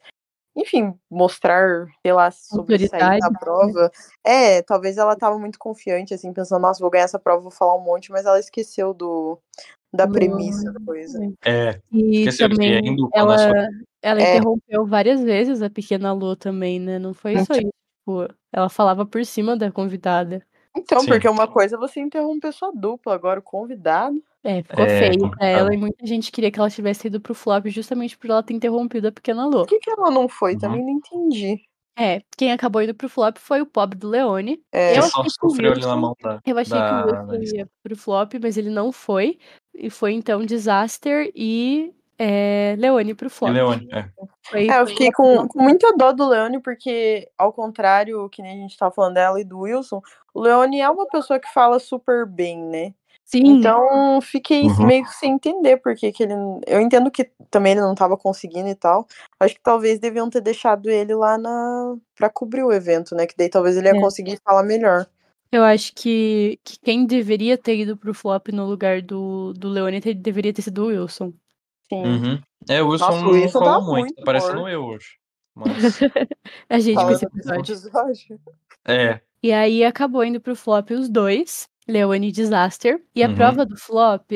enfim, 0.55 0.97
mostrar, 1.11 1.85
sei 2.01 2.13
lá, 2.13 2.31
sobre 2.31 2.77
sair 2.87 3.01
Autoridade, 3.03 3.19
da 3.19 3.29
né? 3.29 3.37
prova. 3.41 3.91
É, 4.23 4.61
talvez 4.61 4.97
ela 4.97 5.17
tava 5.17 5.37
muito 5.37 5.59
confiante, 5.59 6.13
assim, 6.13 6.31
pensando, 6.31 6.61
nossa, 6.61 6.79
vou 6.79 6.89
ganhar 6.89 7.03
essa 7.03 7.19
prova, 7.19 7.41
vou 7.41 7.51
falar 7.51 7.75
um 7.75 7.81
monte, 7.83 8.09
mas 8.09 8.25
ela 8.25 8.39
esqueceu 8.39 8.93
do 8.93 9.37
da 9.93 10.07
premissa 10.07 10.71
da 10.71 10.79
coisa. 10.79 11.19
É. 11.45 11.79
E 11.91 12.25
também 12.37 12.73
é 12.75 12.79
é 12.79 12.95
só- 12.97 13.09
ela, 13.13 13.67
ela 14.01 14.21
É. 14.21 14.35
interrompeu 14.37 14.85
várias 14.85 15.21
vezes 15.23 15.61
a 15.61 15.69
Pequena 15.69 16.11
Lua 16.13 16.35
também, 16.35 16.79
né? 16.79 16.97
Não 16.99 17.13
foi 17.13 17.37
só 17.39 17.53
isso. 17.53 17.69
Tipo, 17.99 18.27
ela 18.51 18.69
falava 18.69 19.05
por 19.05 19.23
cima 19.25 19.55
da 19.55 19.71
convidada. 19.71 20.41
Então, 20.75 20.99
Sim. 21.01 21.07
porque 21.07 21.29
uma 21.29 21.47
coisa 21.47 21.75
é 21.75 21.79
você 21.79 21.99
interromper 21.99 22.51
sua 22.51 22.71
dupla, 22.73 23.13
agora 23.13 23.39
o 23.39 23.43
convidado. 23.43 24.21
É, 24.43 24.61
ficou 24.63 24.83
É, 24.83 24.99
feio 24.99 25.29
pra 25.31 25.45
ela 25.47 25.73
e 25.73 25.77
muita 25.77 26.05
gente 26.05 26.31
queria 26.31 26.51
que 26.51 26.59
ela 26.59 26.69
tivesse 26.69 27.07
ido 27.07 27.21
pro 27.21 27.33
flop 27.33 27.67
justamente 27.67 28.17
por 28.17 28.29
ela 28.29 28.43
ter 28.43 28.53
interrompido 28.53 29.07
a 29.07 29.11
Pequena 29.11 29.45
Lua. 29.45 29.61
Por 29.61 29.67
que, 29.67 29.79
que 29.79 29.89
ela 29.89 30.11
não 30.11 30.27
foi? 30.27 30.53
Uhum. 30.53 30.59
Também 30.59 30.81
não 30.81 30.89
entendi. 30.89 31.61
É, 31.95 32.21
quem 32.37 32.51
acabou 32.51 32.81
indo 32.81 32.93
pro 32.95 33.07
flop 33.09 33.37
foi 33.37 33.61
o 33.61 33.65
pobre 33.65 33.97
do 33.97 34.09
Leone. 34.09 34.61
É, 34.71 34.97
Eu 34.97 35.03
só 35.03 35.21
achei 35.21 35.31
que 35.39 35.45
o 35.45 35.51
ali 35.53 35.61
na 35.63 35.69
Wilson- 35.75 35.97
mão 35.97 36.15
da. 36.21 36.39
Eu 36.45 36.57
achei 36.57 36.73
da- 36.77 36.89
que 36.89 37.09
o 37.29 37.31
Wilson 37.35 37.55
ia 37.57 37.67
pro 37.83 37.95
flop, 37.97 38.33
mas 38.41 38.57
ele 38.57 38.69
não 38.69 38.91
foi. 38.91 39.37
E 39.75 39.89
foi 39.89 40.13
então 40.13 40.43
Disaster 40.45 41.31
e 41.35 41.93
é, 42.17 42.75
Leone 42.79 43.13
pro 43.13 43.27
E 43.27 43.29
flop. 43.29 43.51
Leone, 43.51 43.87
é. 43.91 44.09
Foi- 44.43 44.67
É, 44.69 44.79
eu 44.81 44.87
fiquei 44.87 45.11
com, 45.11 45.47
com 45.47 45.61
muita 45.61 45.95
dó 45.95 46.11
do 46.11 46.27
Leone, 46.27 46.59
porque, 46.59 47.29
ao 47.37 47.51
contrário, 47.53 48.27
que 48.29 48.41
nem 48.41 48.51
a 48.53 48.61
gente 48.61 48.77
tava 48.77 48.93
falando 48.93 49.13
dela 49.15 49.39
e 49.39 49.43
do 49.43 49.59
Wilson, 49.59 50.01
o 50.33 50.41
Leone 50.41 50.79
é 50.79 50.89
uma 50.89 51.07
pessoa 51.07 51.39
que 51.39 51.51
fala 51.53 51.79
super 51.79 52.25
bem, 52.25 52.57
né? 52.59 52.93
Sim, 53.25 53.57
Então, 53.57 54.19
fiquei 54.21 54.63
Uhum. 54.63 54.85
meio 54.85 55.03
que 55.05 55.15
sem 55.15 55.31
entender 55.33 55.77
porque 55.77 56.11
que 56.11 56.23
ele. 56.23 56.33
Eu 56.67 56.79
entendo 56.81 57.09
que 57.09 57.31
também 57.49 57.71
ele 57.71 57.81
não 57.81 57.95
tava 57.95 58.15
conseguindo 58.17 58.67
e 58.69 58.75
tal. 58.75 59.07
Acho 59.39 59.55
que 59.55 59.61
talvez 59.63 59.97
deviam 59.99 60.29
ter 60.29 60.41
deixado 60.41 60.89
ele 60.89 61.15
lá 61.15 61.37
na 61.37 61.95
para 62.15 62.29
cobrir 62.29 62.63
o 62.63 62.71
evento, 62.71 63.15
né? 63.15 63.25
Que 63.25 63.35
daí 63.37 63.49
talvez 63.49 63.75
ele 63.77 63.87
ia 63.87 63.95
É. 63.95 63.99
conseguir 63.99 64.39
falar 64.43 64.63
melhor. 64.63 65.07
eu 65.51 65.63
acho 65.63 65.93
que, 65.93 66.59
que 66.63 66.79
quem 66.79 67.05
deveria 67.05 67.57
ter 67.57 67.75
ido 67.77 67.95
pro 67.95 68.13
flop 68.13 68.47
no 68.49 68.65
lugar 68.65 69.01
do, 69.03 69.53
do 69.53 69.69
Leone 69.69 69.99
deveria 70.01 70.51
ter 70.53 70.63
sido 70.63 70.83
o 70.83 70.87
Wilson. 70.87 71.31
Sim. 71.89 72.03
Uhum. 72.05 72.41
É, 72.67 72.81
o 72.81 72.87
Wilson 72.89 73.05
Nossa, 73.05 73.21
não 73.21 73.31
Wilson 73.31 73.59
falou 73.59 73.81
muito, 73.83 73.99
muito 74.05 74.15
tá 74.15 74.23
parecendo 74.25 74.67
eu 74.67 74.83
hoje. 74.83 75.07
Mas, 75.55 75.67
A 76.69 76.79
gente 76.79 76.95
com 76.99 77.11
esse 77.11 77.25
episódio. 77.25 77.59
episódio. 77.75 78.39
é, 78.87 79.19
E 79.43 79.51
aí 79.51 79.83
acabou 79.85 80.23
indo 80.23 80.41
pro 80.41 80.55
flop 80.55 80.89
os 80.91 81.07
dois, 81.07 81.69
Leone 81.87 82.31
Disaster. 82.31 83.01
E 83.15 83.23
a 83.23 83.27
Uhum. 83.27 83.35
prova 83.35 83.65
do 83.65 83.77
flop 83.77 84.31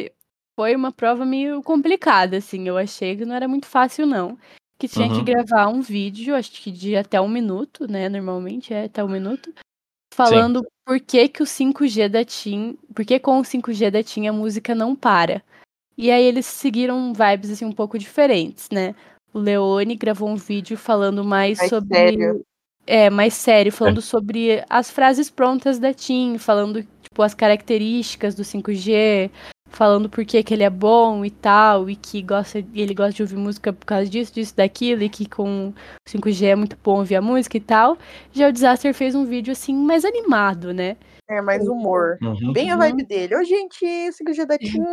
foi 0.56 0.76
uma 0.76 0.92
prova 0.92 1.26
meio 1.26 1.62
complicada, 1.64 2.38
assim. 2.38 2.68
Eu 2.68 2.78
achei 2.78 3.16
que 3.16 3.26
não 3.26 3.36
era 3.36 3.48
muito 3.48 3.66
fácil, 3.68 4.06
não. 4.06 4.38
Que 4.80 4.88
tinha 4.88 5.10
que 5.10 5.18
Uhum. 5.20 5.24
gravar 5.24 5.68
um 5.68 5.82
vídeo, 5.82 6.36
acho 6.36 6.52
que 6.62 6.72
de 6.72 6.96
até 6.96 7.20
um 7.22 7.28
minuto, 7.30 7.90
né? 7.92 8.10
Normalmente 8.10 8.74
é 8.74 8.86
até 8.86 9.04
um 9.04 9.08
minuto. 9.10 9.54
Falando 10.14 10.66
por 10.86 11.00
que, 11.00 11.28
que 11.30 11.44
o 11.44 11.46
5G 11.46 12.10
da 12.10 12.24
TIM. 12.26 12.78
Por 12.96 13.06
que 13.06 13.20
com 13.20 13.40
o 13.40 13.44
5G 13.46 13.92
da 13.92 14.04
TIM 14.04 14.28
a 14.28 14.34
música 14.34 14.74
não 14.76 14.96
para. 14.96 15.44
E 15.98 16.12
aí 16.12 16.24
eles 16.24 16.46
seguiram 16.46 17.14
vibes 17.14 17.52
assim 17.52 17.66
um 17.66 17.72
pouco 17.74 17.98
diferentes, 18.00 18.70
né? 18.72 18.96
O 19.34 19.40
Leone 19.40 19.96
gravou 19.96 20.30
um 20.30 20.36
vídeo 20.36 20.78
falando 20.78 21.24
mais, 21.24 21.58
Mais 21.60 21.70
sobre. 21.70 21.90
sério. 21.94 22.44
É, 22.88 23.10
mais 23.10 23.34
sério, 23.34 23.72
falando 23.72 24.02
sobre 24.02 24.64
as 24.70 24.90
frases 24.90 25.30
prontas 25.30 25.78
da 25.78 25.94
TIM, 25.94 26.38
falando, 26.38 26.86
tipo, 27.18 27.24
as 27.24 27.34
características 27.34 28.36
do 28.36 28.44
5G, 28.44 29.32
falando 29.70 30.08
por 30.08 30.24
que, 30.24 30.44
que 30.44 30.54
ele 30.54 30.64
é 30.64 30.70
bom 30.70 31.26
e 31.26 31.32
tal, 31.32 31.90
e 31.90 31.96
que 31.96 32.22
gosta, 32.22 32.60
e 32.60 32.82
ele 32.82 32.94
gosta 32.94 33.12
de 33.14 33.22
ouvir 33.24 33.36
música 33.36 33.74
por 33.74 33.86
causa 33.86 34.08
disso, 34.08 34.32
disso, 34.34 34.56
daquilo, 34.56 35.02
e 35.02 35.10
que 35.10 35.28
com 35.28 35.70
o 35.70 35.74
5G 36.08 36.46
é 36.46 36.56
muito 36.56 36.78
bom 36.84 37.00
ouvir 37.00 37.16
a 37.16 37.22
música 37.22 37.58
e 37.58 37.62
tal. 37.62 37.98
Já 38.32 38.50
o 38.50 38.52
Disaster 38.52 38.94
fez 38.94 39.16
um 39.16 39.26
vídeo, 39.26 39.52
assim, 39.52 39.74
mais 39.74 40.06
animado, 40.06 40.72
né? 40.74 40.96
É, 41.28 41.42
mais 41.42 41.68
humor. 41.68 42.20
uhum. 42.22 42.54
Bem 42.54 42.70
a 42.70 42.74
Uhum. 42.76 42.80
vibe 42.82 43.04
dele. 43.08 43.36
Ô, 43.36 43.44
gente, 43.44 43.84
o 43.84 44.14
5G 44.14 44.46
da 44.46 44.58
TIM. 44.60 44.84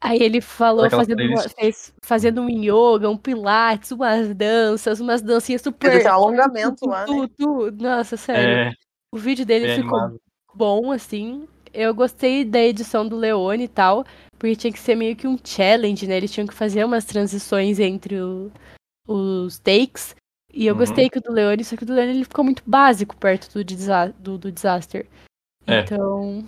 Aí 0.00 0.20
ele 0.20 0.40
falou 0.40 0.90
fazendo, 0.90 1.22
uma- 1.22 1.48
fez, 1.48 1.94
fazendo 2.04 2.40
um 2.42 2.48
yoga, 2.48 3.08
um 3.08 3.16
pilates, 3.16 3.92
umas 3.92 4.34
danças, 4.34 5.00
umas 5.00 5.22
dancinhas 5.22 5.62
super... 5.62 5.92
Ele 5.92 6.02
tem 6.02 6.10
um 6.10 6.14
alongamento 6.14 6.86
lá, 6.86 7.00
né? 7.00 7.06
tu, 7.06 7.28
tu, 7.28 7.70
Nossa, 7.80 8.16
sério. 8.16 8.56
É, 8.68 8.72
O 9.12 9.18
vídeo 9.18 9.44
dele 9.44 9.66
bem 9.66 9.76
ficou 9.76 9.98
animado. 9.98 10.20
bom, 10.54 10.90
assim. 10.90 11.46
Eu 11.72 11.94
gostei 11.94 12.44
da 12.44 12.60
edição 12.60 13.06
do 13.06 13.16
Leone 13.16 13.64
e 13.64 13.68
tal, 13.68 14.04
porque 14.38 14.56
tinha 14.56 14.72
que 14.72 14.78
ser 14.78 14.94
meio 14.94 15.14
que 15.16 15.26
um 15.26 15.38
challenge, 15.42 16.06
né? 16.06 16.16
Eles 16.16 16.32
tinham 16.32 16.46
que 16.46 16.54
fazer 16.54 16.84
umas 16.84 17.04
transições 17.04 17.78
entre 17.78 18.20
o- 18.20 18.50
os 19.06 19.58
takes. 19.58 20.14
E 20.52 20.66
eu 20.66 20.74
Uhum. 20.74 20.80
gostei 20.80 21.08
que 21.08 21.18
o 21.18 21.22
do 21.22 21.32
Leone, 21.32 21.64
só 21.64 21.76
que 21.76 21.82
o 21.82 21.86
do 21.86 21.94
Leone 21.94 22.10
ele 22.12 22.24
ficou 22.24 22.44
muito 22.44 22.62
básico 22.66 23.16
perto 23.16 23.50
do, 23.52 23.64
desa 23.64 24.08
do, 24.18 24.36
do 24.36 24.52
Disaster. 24.52 25.06
É. 25.66 25.80
Então, 25.80 26.44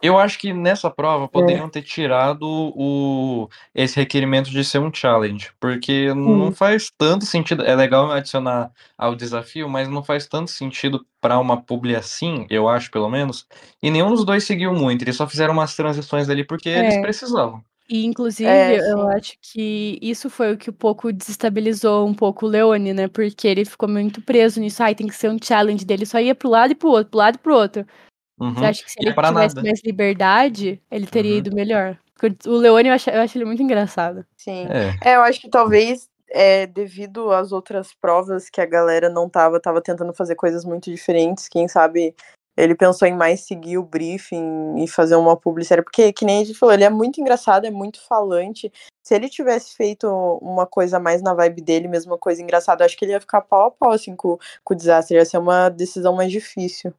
Eu 0.00 0.18
acho 0.18 0.38
que 0.38 0.52
nessa 0.52 0.88
prova 0.88 1.26
poderiam 1.28 1.68
ter 1.68 1.82
tirado 1.82 2.42
o, 2.44 3.48
esse 3.74 3.96
requerimento 3.96 4.50
de 4.50 4.64
ser 4.64 4.78
um 4.78 4.92
challenge, 4.92 5.50
porque 5.58 6.12
não 6.14 6.52
faz 6.52 6.88
tanto 6.96 7.26
sentido. 7.26 7.64
É 7.64 7.74
legal 7.74 8.10
adicionar 8.12 8.70
ao 8.96 9.14
desafio, 9.14 9.68
mas 9.68 9.88
não 9.88 10.02
faz 10.02 10.26
tanto 10.26 10.50
sentido 10.50 11.04
para 11.20 11.38
uma 11.38 11.60
publi 11.60 11.96
assim, 11.96 12.46
eu 12.48 12.68
acho 12.68 12.90
pelo 12.90 13.08
menos. 13.08 13.46
E 13.82 13.90
nenhum 13.90 14.10
dos 14.10 14.24
dois 14.24 14.44
seguiu 14.44 14.72
muito, 14.72 15.02
eles 15.02 15.16
só 15.16 15.26
fizeram 15.26 15.52
umas 15.54 15.74
transições 15.74 16.28
ali 16.28 16.44
porque 16.44 16.68
eles 16.68 16.94
É. 16.94 17.00
precisavam. 17.00 17.62
e 17.88 18.04
inclusive 18.06 18.48
É, 18.48 18.78
eu 18.92 19.08
acho 19.08 19.34
que 19.42 19.98
isso 20.00 20.30
foi 20.30 20.54
o 20.54 20.56
que 20.56 20.70
um 20.70 20.74
pouco 20.74 21.12
desestabilizou 21.12 22.06
um 22.06 22.14
pouco 22.14 22.46
o 22.46 22.48
Leone, 22.48 22.94
né? 22.94 23.08
Porque 23.08 23.46
ele 23.46 23.64
ficou 23.64 23.88
muito 23.88 24.22
preso 24.22 24.58
nisso. 24.60 24.82
Ai, 24.82 24.94
tem 24.94 25.06
que 25.06 25.14
ser 25.14 25.28
um 25.30 25.36
challenge 25.42 25.84
dele, 25.84 26.06
só 26.06 26.18
ia 26.18 26.34
pro 26.34 26.48
lado 26.48 26.72
e 26.72 26.74
pro 26.74 26.88
outro, 26.88 27.10
pro 27.10 27.18
lado 27.18 27.34
e 27.34 27.38
pro 27.38 27.54
outro. 27.54 27.86
Uhum. 28.40 28.54
Você 28.54 28.64
acha 28.64 28.84
que 28.84 28.90
se 28.90 29.00
ele 29.00 29.10
é 29.10 29.12
tivesse 29.12 29.32
nada. 29.54 29.62
mais 29.62 29.82
liberdade, 29.84 30.80
ele 30.90 31.06
teria 31.06 31.32
Uhum. 31.32 31.38
ido 31.38 31.54
melhor? 31.54 31.98
Porque 32.18 32.48
o 32.48 32.56
Leone 32.56 32.88
eu 32.88 32.94
acho, 32.94 33.10
eu 33.10 33.20
acho 33.20 33.36
ele 33.38 33.44
muito 33.44 33.62
engraçado. 33.62 34.24
Sim. 34.36 34.66
É. 35.02 35.10
É, 35.12 35.16
eu 35.16 35.22
acho 35.22 35.40
que 35.40 35.48
talvez 35.48 36.08
é, 36.30 36.66
devido 36.66 37.30
às 37.30 37.52
outras 37.52 37.92
provas 37.94 38.48
que 38.50 38.60
a 38.60 38.66
galera 38.66 39.08
não 39.08 39.28
tava, 39.28 39.60
tava 39.60 39.80
tentando 39.80 40.12
fazer 40.12 40.34
coisas 40.34 40.64
muito 40.64 40.90
diferentes, 40.90 41.48
quem 41.48 41.68
sabe 41.68 42.14
ele 42.56 42.74
pensou 42.74 43.06
em 43.08 43.14
mais 43.16 43.40
seguir 43.40 43.78
o 43.78 43.82
briefing 43.82 44.74
e 44.82 44.86
fazer 44.88 45.16
uma 45.16 45.36
publicidade, 45.36 45.82
porque, 45.82 46.12
que 46.12 46.24
nem 46.24 46.42
a 46.42 46.44
gente 46.44 46.58
falou, 46.58 46.74
ele 46.74 46.84
é 46.84 46.90
muito 46.90 47.20
engraçado, 47.20 47.66
é 47.66 47.70
muito 47.70 48.00
falante. 48.06 48.72
Se 49.02 49.14
ele 49.14 49.28
tivesse 49.28 49.74
feito 49.76 50.06
uma 50.40 50.66
coisa 50.66 50.98
mais 50.98 51.20
na 51.22 51.34
vibe 51.34 51.60
dele, 51.62 51.88
mesma 51.88 52.16
coisa 52.16 52.40
engraçada, 52.42 52.84
acho 52.84 52.96
que 52.96 53.04
ele 53.04 53.12
ia 53.12 53.20
ficar 53.20 53.42
pau 53.42 53.66
a 53.66 53.70
pau, 53.70 53.92
assim, 53.92 54.16
com, 54.16 54.38
com 54.64 54.72
o 54.74 54.76
desastre. 54.76 55.16
Ia 55.16 55.24
ser 55.26 55.38
uma 55.38 55.68
decisão 55.68 56.14
mais 56.14 56.30
difícil. 56.32 56.92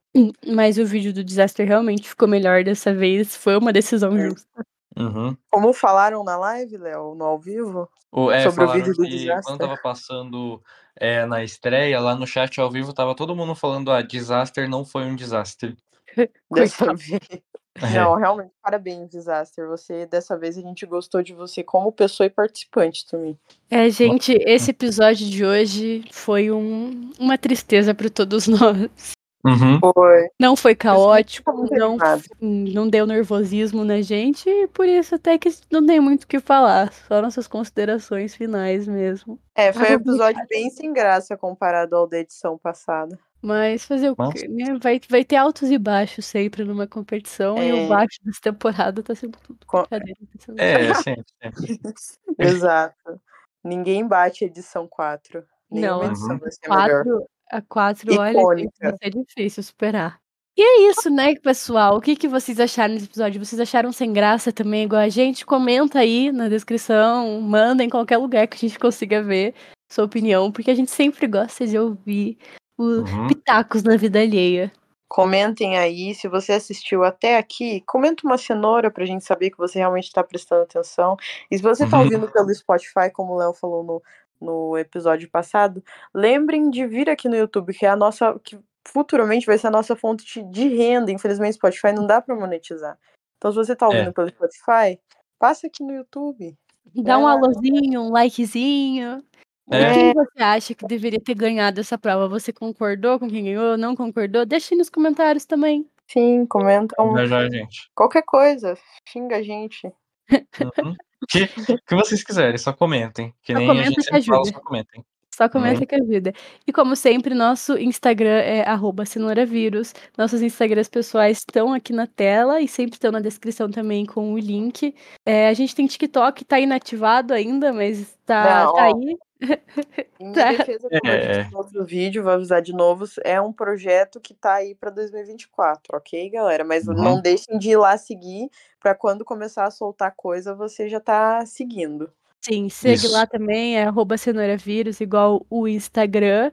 Mas 0.46 0.78
o 0.78 0.86
vídeo 0.86 1.12
do 1.14 1.24
desastre 1.24 1.66
realmente 1.66 2.08
ficou 2.08 2.28
melhor 2.28 2.64
dessa 2.64 2.94
vez. 2.94 3.36
Foi 3.36 3.58
uma 3.58 3.74
decisão 3.74 4.16
É. 4.16 4.30
justa. 4.30 4.66
Uhum. 4.98 5.36
Como 5.52 5.74
falaram 5.74 6.24
na 6.24 6.38
live, 6.38 6.78
Léo, 6.78 7.16
no 7.16 7.26
ao 7.26 7.40
vivo? 7.40 7.90
O, 8.12 8.32
é, 8.32 8.44
Sobre 8.44 8.64
o 8.64 8.72
vídeo 8.72 8.94
do 8.94 9.04
que 9.04 9.10
desastre. 9.10 9.44
quando 9.44 9.60
tava 9.60 9.78
passando 9.82 10.62
é, 10.96 11.26
na 11.26 11.44
estreia, 11.44 12.00
lá 12.00 12.16
no 12.16 12.26
chat 12.26 12.60
ao 12.62 12.72
vivo, 12.72 12.94
tava 12.94 13.14
todo 13.16 13.36
mundo 13.36 13.54
falando, 13.56 13.92
ah, 13.92 14.02
Disaster 14.02 14.70
não 14.70 14.86
foi 14.86 15.04
um 15.06 15.16
desastre. 15.16 15.76
Dessa 16.52 16.94
vez. 16.94 17.20
É. 17.82 17.90
Não, 18.00 18.16
realmente, 18.16 18.54
parabéns, 18.64 19.10
Disaster. 19.10 19.68
Você, 19.68 20.06
dessa 20.06 20.38
vez, 20.38 20.58
a 20.58 20.62
gente 20.62 20.86
gostou 20.86 21.22
de 21.22 21.34
você 21.34 21.62
como 21.62 21.92
pessoa 21.92 22.26
e 22.26 22.30
participante 22.30 23.06
também. 23.06 23.38
É, 23.70 23.90
gente, 23.90 24.32
esse 24.46 24.72
episódio 24.72 25.30
de 25.30 25.44
hoje 25.44 26.06
foi 26.10 26.50
um- 26.50 27.12
uma 27.20 27.38
tristeza 27.38 27.94
para 27.94 28.10
todos 28.10 28.48
nós. 28.48 29.12
Uhum. 29.46 29.80
Foi. 29.94 30.28
Não 30.40 30.56
foi 30.56 30.74
caótico, 30.76 31.52
não, 31.72 31.98
não 32.42 32.90
deu 32.90 33.06
nervosismo 33.06 33.84
na 33.84 34.02
gente, 34.02 34.50
e 34.50 34.68
por 34.68 34.88
isso 34.88 35.16
até 35.16 35.38
que 35.38 35.50
não 35.72 35.86
tem 35.86 36.00
muito 36.00 36.24
o 36.24 36.28
que 36.28 36.40
falar. 36.40 36.92
Só 37.08 37.22
nossas 37.22 37.48
considerações 37.48 38.36
finais 38.36 38.88
mesmo. 38.88 39.40
É, 39.56 39.72
foi 39.72 39.90
um 39.92 39.94
episódio 39.94 40.42
bem 40.50 40.70
sem 40.70 40.92
graça 40.92 41.38
comparado 41.38 41.96
ao 41.96 42.08
da 42.08 42.20
edição 42.20 42.58
passada. 42.58 43.18
Mas 43.42 43.86
fazer 43.86 44.10
o 44.10 44.16
quê? 44.32 44.48
né? 44.48 44.76
Vai, 44.82 45.00
vai 45.08 45.24
ter 45.24 45.36
altos 45.36 45.70
e 45.70 45.78
baixos 45.78 46.26
sempre 46.26 46.64
numa 46.64 46.88
competição, 46.88 47.58
e 47.62 47.70
É. 47.70 47.74
o 47.86 47.88
baixo 47.88 48.18
dessa 48.24 48.42
temporada 48.42 49.04
tá 49.04 49.14
sendo 49.14 49.38
tudo 49.38 49.60
Co- 49.68 49.82
brincadeira. 49.88 50.20
tá 50.34 50.40
sendo- 50.44 50.60
É, 50.60 50.94
sempre, 50.96 51.26
sempre. 51.44 51.80
Exato. 52.40 53.22
Ninguém 53.64 54.08
bate 54.08 54.44
a 54.44 54.48
edição 54.48 54.88
4. 54.88 55.44
Nenhuma 55.72 55.98
Não, 55.98 56.06
edição 56.06 56.30
Uhum. 56.32 56.38
vai 56.40 56.52
ser 56.52 56.70
melhor. 56.70 57.04
A 57.52 57.62
quatro, 57.62 58.14
olha, 58.14 58.40
Icônica. 58.40 58.72
vai 58.82 58.98
ser 58.98 59.10
difícil 59.12 59.64
superar. 59.64 60.20
E 60.58 60.62
é 60.62 60.90
isso, 60.90 61.10
né, 61.10 61.36
pessoal? 61.36 61.98
O 61.98 62.02
que, 62.02 62.16
que 62.16 62.28
vocês 62.30 62.60
acharam 62.60 62.94
desse 62.94 63.08
episódio? 63.08 63.44
Vocês 63.44 63.60
acharam 63.60 63.92
sem 63.92 64.14
graça 64.14 64.54
também, 64.54 64.84
igual 64.86 65.02
a 65.02 65.10
gente? 65.10 65.46
Comenta 65.46 66.00
aí 66.00 66.32
na 66.32 66.48
descrição, 66.48 67.42
manda 67.42 67.84
em 67.84 67.90
qualquer 67.90 68.18
lugar 68.18 68.48
que 68.48 68.56
a 68.56 68.60
gente 68.60 68.80
consiga 68.80 69.22
ver 69.22 69.54
sua 69.92 70.06
opinião, 70.06 70.52
porque 70.52 70.72
a 70.72 70.76
gente 70.76 70.92
sempre 70.92 71.28
gosta 71.28 71.68
de 71.68 71.78
ouvir 71.78 72.38
os 72.78 73.12
Uhum. 73.12 73.28
pitacos 73.28 73.84
na 73.84 73.98
vida 73.98 74.20
alheia. 74.20 74.72
Comentem 75.08 75.78
aí, 75.78 76.16
se 76.16 76.28
você 76.28 76.54
assistiu 76.54 77.04
até 77.04 77.38
aqui, 77.38 77.82
comenta 77.86 78.26
uma 78.26 78.38
cenoura 78.38 78.90
pra 78.90 79.06
gente 79.06 79.24
saber 79.24 79.52
que 79.52 79.58
você 79.58 79.78
realmente 79.78 80.12
tá 80.12 80.24
prestando 80.24 80.64
atenção. 80.64 81.16
E 81.52 81.58
se 81.58 81.62
você 81.64 81.86
tá 81.88 81.98
Uhum. 81.98 82.04
ouvindo 82.06 82.32
pelo 82.32 82.54
Spotify, 82.54 83.12
como 83.14 83.34
o 83.34 83.38
Léo 83.38 83.54
falou 83.54 83.84
no, 83.84 84.02
no 84.42 84.78
episódio 84.78 85.30
passado, 85.30 85.84
lembrem 86.14 86.70
de 86.70 86.86
vir 86.86 87.10
aqui 87.10 87.28
no 87.30 87.36
YouTube, 87.36 87.74
que 87.74 87.86
é 87.86 87.90
a 87.90 87.96
nossa. 87.96 88.38
que 88.44 88.58
futuramente 88.88 89.46
vai 89.48 89.58
ser 89.58 89.68
a 89.68 89.72
nossa 89.72 89.96
fonte 89.96 90.44
de- 90.44 90.68
renda. 90.68 91.12
Infelizmente, 91.12 91.56
Spotify 91.56 91.92
não 91.92 92.06
dá 92.06 92.22
pra 92.22 92.36
monetizar. 92.36 92.98
Então, 93.38 93.52
se 93.52 93.58
você 93.58 93.76
tá 93.76 93.88
ouvindo 93.88 94.10
É. 94.10 94.12
pelo 94.12 94.30
Spotify, 94.30 95.00
passa 95.40 95.68
aqui 95.68 95.84
no 95.84 95.92
YouTube. 95.94 96.56
Dá 96.96 97.18
um 97.18 97.28
É. 97.28 97.32
alôzinho, 97.32 98.02
um 98.02 98.12
likezinho. 98.12 99.24
E 99.72 99.76
É. 99.76 99.94
quem 99.94 100.14
você 100.14 100.44
acha 100.44 100.76
que 100.76 100.86
deveria 100.86 101.20
ter 101.20 101.34
ganhado 101.34 101.80
essa 101.82 101.98
prova? 101.98 102.28
Você 102.28 102.54
concordou 102.54 103.18
com 103.20 103.28
quem 103.28 103.46
ganhou? 103.46 103.76
Não 103.76 103.96
concordou? 103.96 104.46
Deixa 104.46 104.76
aí 104.76 104.78
nos 104.78 104.90
comentários 104.92 105.46
também. 105.46 105.90
Sim, 106.08 106.46
comentam 106.46 107.10
Engajar 107.10 107.42
a 107.46 107.50
gente. 107.50 107.90
qualquer 107.96 108.22
coisa. 108.22 108.78
Xinga 109.10 109.38
a 109.38 109.42
gente. 109.42 109.88
Uhum. 110.32 110.96
Que, 111.28 111.48
que 111.48 111.96
vocês 111.96 112.24
quiserem, 112.24 112.58
só 112.58 112.74
comentem. 112.74 113.34
Que 113.42 113.54
Só 113.54 113.60
nem 113.60 113.70
a 113.70 113.84
gente 113.84 114.26
fala, 114.26 114.46
só 114.46 114.60
comentem. 114.60 115.04
Só 115.36 115.50
comenta 115.50 115.86
que 115.86 115.96
ajuda. 115.96 116.32
E 116.66 116.72
como 116.72 116.96
sempre, 116.96 117.34
nosso 117.36 117.78
Instagram 117.78 118.40
é 118.40 118.62
arroba 118.68 119.06
cenouravírus. 119.06 119.94
Nossos 120.18 120.42
Instagrams 120.42 120.88
pessoais 120.88 121.40
estão 121.40 121.74
aqui 121.74 121.92
na 121.92 122.08
tela 122.08 122.62
e 122.62 122.68
sempre 122.68 122.96
estão 122.96 123.12
na 123.12 123.20
descrição 123.20 123.70
também 123.70 124.06
com 124.06 124.34
o 124.34 124.38
link. 124.40 124.96
É, 125.26 125.48
a 125.50 125.54
gente 125.54 125.76
tem 125.76 125.86
TikTok, 125.88 126.46
tá 126.46 126.60
inativado 126.60 127.34
ainda, 127.34 127.74
mas 127.74 128.18
tá, 128.26 128.66
Não, 128.66 128.74
tá 128.74 128.84
aí. 128.86 129.18
Em 130.20 130.32
Tá. 130.32 130.46
minha 130.48 130.58
defesa, 130.60 130.90
como 130.90 131.12
É. 131.12 131.28
disse 131.28 131.52
no 131.52 131.58
outro 131.58 131.86
vídeo, 131.86 132.24
vou 132.24 132.32
avisar 132.32 132.62
de 132.62 132.72
novo, 132.74 133.06
é 133.26 133.42
um 133.42 133.52
projeto 133.52 134.20
que 134.22 134.34
tá 134.34 134.54
aí 134.56 134.74
pra 134.74 134.90
2024, 134.90 135.98
ok, 135.98 136.30
galera? 136.30 136.64
Mas 136.64 136.88
Uhum. 136.88 136.94
não 136.96 137.22
deixem 137.22 137.58
de 137.60 137.72
ir 137.72 137.78
lá 137.78 137.98
seguir, 137.98 138.50
pra 138.80 138.96
quando 138.96 139.26
começar 139.26 139.66
a 139.66 139.72
soltar 139.72 140.14
coisa, 140.16 140.56
você 140.56 140.88
já 140.88 141.00
tá 141.02 141.46
seguindo. 141.46 142.10
Sim, 142.44 142.70
segue 142.70 142.96
Isso. 142.96 143.12
lá 143.12 143.26
também, 143.26 143.78
é 143.78 143.84
arroba 143.86 144.18
cenouravírus, 144.18 145.00
igual 145.02 145.46
o 145.50 145.68
Instagram. 145.68 146.52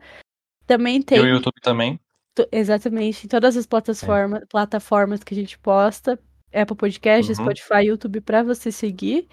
Também 0.66 0.97
E 0.99 1.03
tem 1.05 1.21
o 1.21 1.27
YouTube 1.27 1.61
também. 1.61 2.01
exatamente 2.51 3.27
em 3.27 3.29
todas 3.29 3.57
as 3.57 3.66
plataformas, 3.66 4.42
plataformas 4.49 5.23
que 5.23 5.35
a 5.35 5.37
gente 5.37 5.59
posta. 5.59 6.18
Apple 6.55 6.77
Podcast, 6.77 7.31
Uhum. 7.33 7.37
Spotify, 7.37 7.87
YouTube 7.87 8.21
pra 8.21 8.42
você 8.42 8.71
seguir. 8.73 9.27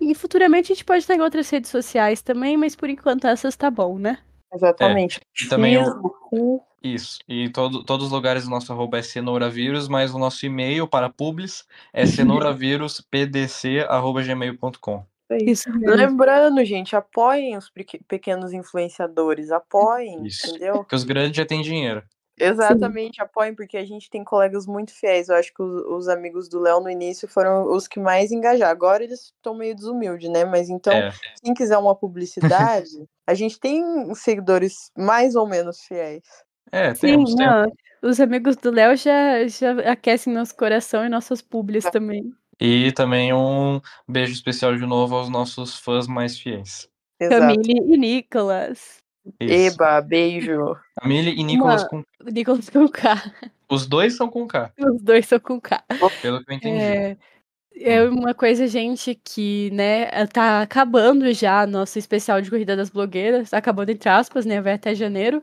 E 0.00 0.14
futuramente 0.14 0.72
a 0.72 0.74
gente 0.74 0.84
pode 0.84 1.00
estar 1.00 1.14
em 1.14 1.20
outras 1.20 1.48
redes 1.50 1.70
sociais 1.70 2.22
também, 2.22 2.56
mas 2.56 2.74
por 2.76 2.88
enquanto 2.88 3.26
essas 3.26 3.56
tá 3.56 3.70
bom, 3.70 3.98
né? 3.98 4.18
Exatamente. 4.54 5.20
E 5.42 5.46
também 5.48 5.76
o- 5.78 6.62
Isso. 6.82 7.18
E 7.28 7.48
todo, 7.50 7.82
todos 7.84 8.06
os 8.06 8.12
lugares 8.12 8.44
do 8.44 8.50
nosso 8.50 8.72
arroba 8.72 8.98
é 8.98 9.02
cenouravírus, 9.02 9.88
mas 9.88 10.14
o 10.14 10.18
nosso 10.18 10.46
e-mail 10.46 10.86
para 10.86 11.10
publis 11.10 11.66
é 11.92 12.04
cenouravírus.pdc.gmail.com. 12.06 15.04
é 15.30 15.38
isso. 15.42 15.70
Mesmo. 15.70 15.94
Lembrando, 15.96 16.64
gente, 16.64 16.94
apoiem 16.96 17.56
os 17.56 17.68
peque- 17.70 18.00
pequenos 18.08 18.52
influenciadores, 18.52 19.50
apoiem, 19.50 20.26
Isso. 20.26 20.48
entendeu? 20.48 20.74
Porque 20.76 20.94
os 20.94 21.04
grandes 21.04 21.36
já 21.36 21.44
têm 21.46 21.62
dinheiro. 21.62 22.02
Exatamente, 22.40 23.20
apoiem, 23.20 23.52
porque 23.52 23.76
a 23.76 23.84
gente 23.84 24.08
tem 24.08 24.22
colegas 24.22 24.64
muito 24.64 24.92
fiéis. 24.94 25.28
Eu 25.28 25.34
acho 25.34 25.52
que 25.52 25.60
os, 25.60 25.82
os 25.86 26.08
amigos 26.08 26.48
do 26.48 26.60
Léo 26.60 26.80
no 26.80 26.88
início 26.88 27.26
foram 27.26 27.64
os 27.70 27.88
que 27.88 27.98
mais 27.98 28.30
engajaram. 28.30 28.70
Agora 28.70 29.02
eles 29.02 29.32
estão 29.36 29.54
meio 29.54 29.74
desumildes, 29.74 30.30
né? 30.30 30.44
Mas 30.44 30.68
então, 30.70 30.92
É. 30.92 31.12
quem 31.42 31.52
quiser 31.52 31.76
uma 31.78 31.96
publicidade, 31.96 32.88
a 33.26 33.34
gente 33.34 33.58
tem 33.58 33.82
seguidores 34.14 34.90
mais 34.96 35.34
ou 35.34 35.48
menos 35.48 35.80
fiéis. 35.80 36.22
É, 36.70 36.94
Sim, 36.94 37.08
temos, 37.08 37.34
temos. 37.34 37.50
não, 37.52 37.72
os 38.08 38.20
amigos 38.20 38.54
do 38.56 38.70
Léo 38.70 38.96
já, 38.96 39.44
já 39.48 39.72
aquecem 39.90 40.32
nosso 40.32 40.54
coração 40.56 41.04
e 41.04 41.08
nossas 41.08 41.42
publis 41.42 41.84
também. 41.90 42.32
E 42.60 42.90
também 42.92 43.32
um 43.32 43.80
beijo 44.06 44.32
especial 44.32 44.76
de 44.76 44.84
novo 44.84 45.14
aos 45.16 45.28
nossos 45.28 45.78
fãs 45.78 46.06
mais 46.06 46.38
fiéis. 46.38 46.88
Exato. 47.20 47.40
Camille 47.40 47.94
e 47.94 47.96
Nicolas. 47.96 48.98
Isso. 49.40 49.74
Eba, 49.74 50.00
beijo. 50.00 50.76
Camille 51.00 51.30
e 51.38 51.44
Nicolas 51.44 51.82
Uma- 51.82 51.88
com. 51.88 52.04
Nicolas 52.24 52.68
com 52.70 52.88
K. 52.88 53.32
Os 53.70 53.86
dois 53.86 54.16
são 54.16 54.28
com 54.30 54.46
K, 54.46 54.72
Os 54.78 55.02
dois 55.02 55.26
são 55.26 55.38
com 55.38 55.60
K. 55.60 55.84
pelo 56.22 56.42
que 56.42 56.50
eu 56.50 56.56
entendi. 56.56 56.78
É, 56.80 57.16
é 57.80 58.02
uma 58.04 58.32
coisa, 58.32 58.66
gente, 58.66 59.14
que, 59.14 59.70
né, 59.72 60.26
tá 60.28 60.62
acabando 60.62 61.30
já 61.34 61.66
nosso 61.66 61.98
especial 61.98 62.40
de 62.40 62.48
Corrida 62.50 62.74
das 62.74 62.88
Blogueiras. 62.88 63.50
Tá 63.50 63.58
acabando 63.58 63.90
entre 63.90 64.08
aspas, 64.08 64.46
né? 64.46 64.60
Vai 64.60 64.72
até 64.72 64.94
janeiro. 64.94 65.42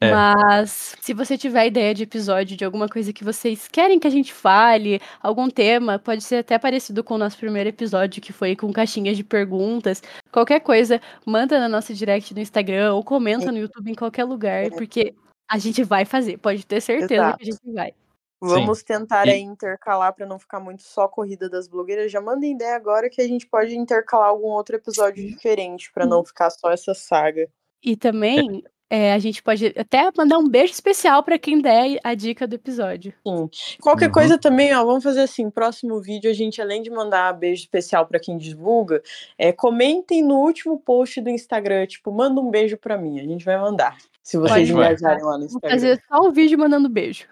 É. 0.00 0.10
Mas 0.10 0.94
se 1.00 1.14
você 1.14 1.38
tiver 1.38 1.66
ideia 1.66 1.94
de 1.94 2.02
episódio, 2.02 2.56
de 2.56 2.64
alguma 2.64 2.88
coisa 2.88 3.12
que 3.12 3.24
vocês 3.24 3.68
querem 3.68 3.98
que 3.98 4.06
a 4.06 4.10
gente 4.10 4.32
fale, 4.32 5.00
algum 5.22 5.48
tema, 5.48 5.98
pode 5.98 6.22
ser 6.22 6.36
até 6.36 6.58
parecido 6.58 7.02
com 7.04 7.14
o 7.14 7.18
nosso 7.18 7.38
primeiro 7.38 7.68
episódio, 7.68 8.20
que 8.22 8.32
foi 8.32 8.56
com 8.56 8.72
caixinhas 8.72 9.16
de 9.16 9.24
perguntas. 9.24 10.02
Qualquer 10.32 10.60
coisa, 10.60 11.00
manda 11.24 11.58
na 11.58 11.68
nossa 11.68 11.94
direct 11.94 12.34
no 12.34 12.40
Instagram 12.40 12.94
ou 12.94 13.04
comenta 13.04 13.50
no 13.52 13.58
YouTube 13.58 13.90
em 13.90 13.94
qualquer 13.94 14.24
lugar, 14.24 14.70
porque 14.70 15.14
a 15.50 15.58
gente 15.58 15.82
vai 15.84 16.04
fazer, 16.04 16.38
pode 16.38 16.66
ter 16.66 16.80
certeza 16.80 17.14
Exato. 17.14 17.38
que 17.38 17.42
a 17.42 17.52
gente 17.52 17.72
vai. 17.72 17.92
Vamos 18.40 18.82
tentar 18.82 19.26
E- 19.26 19.30
aí 19.30 19.40
intercalar 19.40 20.12
para 20.12 20.26
não 20.26 20.38
ficar 20.38 20.60
muito 20.60 20.82
só 20.82 21.08
corrida 21.08 21.48
das 21.48 21.66
blogueiras. 21.66 22.12
Já 22.12 22.20
mandem 22.20 22.52
ideia 22.52 22.76
agora 22.76 23.08
que 23.08 23.22
a 23.22 23.26
gente 23.26 23.46
pode 23.46 23.74
intercalar 23.74 24.28
algum 24.28 24.48
outro 24.48 24.76
episódio 24.76 25.26
diferente 25.26 25.90
para 25.92 26.04
não 26.04 26.22
ficar 26.22 26.50
só 26.50 26.70
essa 26.70 26.92
saga. 26.92 27.48
E 27.82 27.96
também 27.96 28.62
é, 28.90 29.12
a 29.12 29.18
gente 29.18 29.42
pode 29.42 29.66
até 29.76 30.10
mandar 30.16 30.38
um 30.38 30.48
beijo 30.48 30.72
especial 30.72 31.22
pra 31.22 31.38
quem 31.38 31.60
der 31.60 31.98
a 32.04 32.14
dica 32.14 32.46
do 32.46 32.54
episódio. 32.54 33.12
Sim. 33.26 33.48
Qualquer 33.80 34.06
Uhum. 34.06 34.12
coisa 34.12 34.38
também, 34.38 34.74
ó, 34.74 34.84
vamos 34.84 35.02
fazer 35.02 35.22
assim, 35.22 35.50
próximo 35.50 36.00
vídeo 36.00 36.30
a 36.30 36.34
gente 36.34 36.60
além 36.62 36.82
de 36.82 36.90
mandar 36.90 37.32
beijo 37.32 37.62
especial 37.62 38.06
para 38.06 38.20
quem 38.20 38.36
divulga, 38.38 39.02
é, 39.38 39.52
comentem 39.52 40.22
no 40.22 40.36
último 40.36 40.78
post 40.78 41.20
do 41.20 41.30
Instagram, 41.30 41.86
tipo, 41.86 42.12
manda 42.12 42.40
um 42.40 42.50
beijo 42.50 42.76
para 42.76 42.96
mim, 42.98 43.18
a 43.20 43.24
gente 43.24 43.44
vai 43.44 43.58
mandar. 43.58 43.96
Se 44.22 44.38
vocês 44.38 44.70
engajarem 44.70 45.22
lá 45.24 45.32
no 45.38 45.38
Vou 45.38 45.46
Instagram. 45.46 45.70
fazer 45.70 46.02
só 46.08 46.20
o 46.20 46.32
vídeo 46.32 46.58
mandando 46.58 46.88
beijo. 46.88 47.26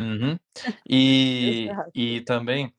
Uhum. 0.00 0.38
E, 0.88 1.68
e 1.94 2.20
também 2.22 2.72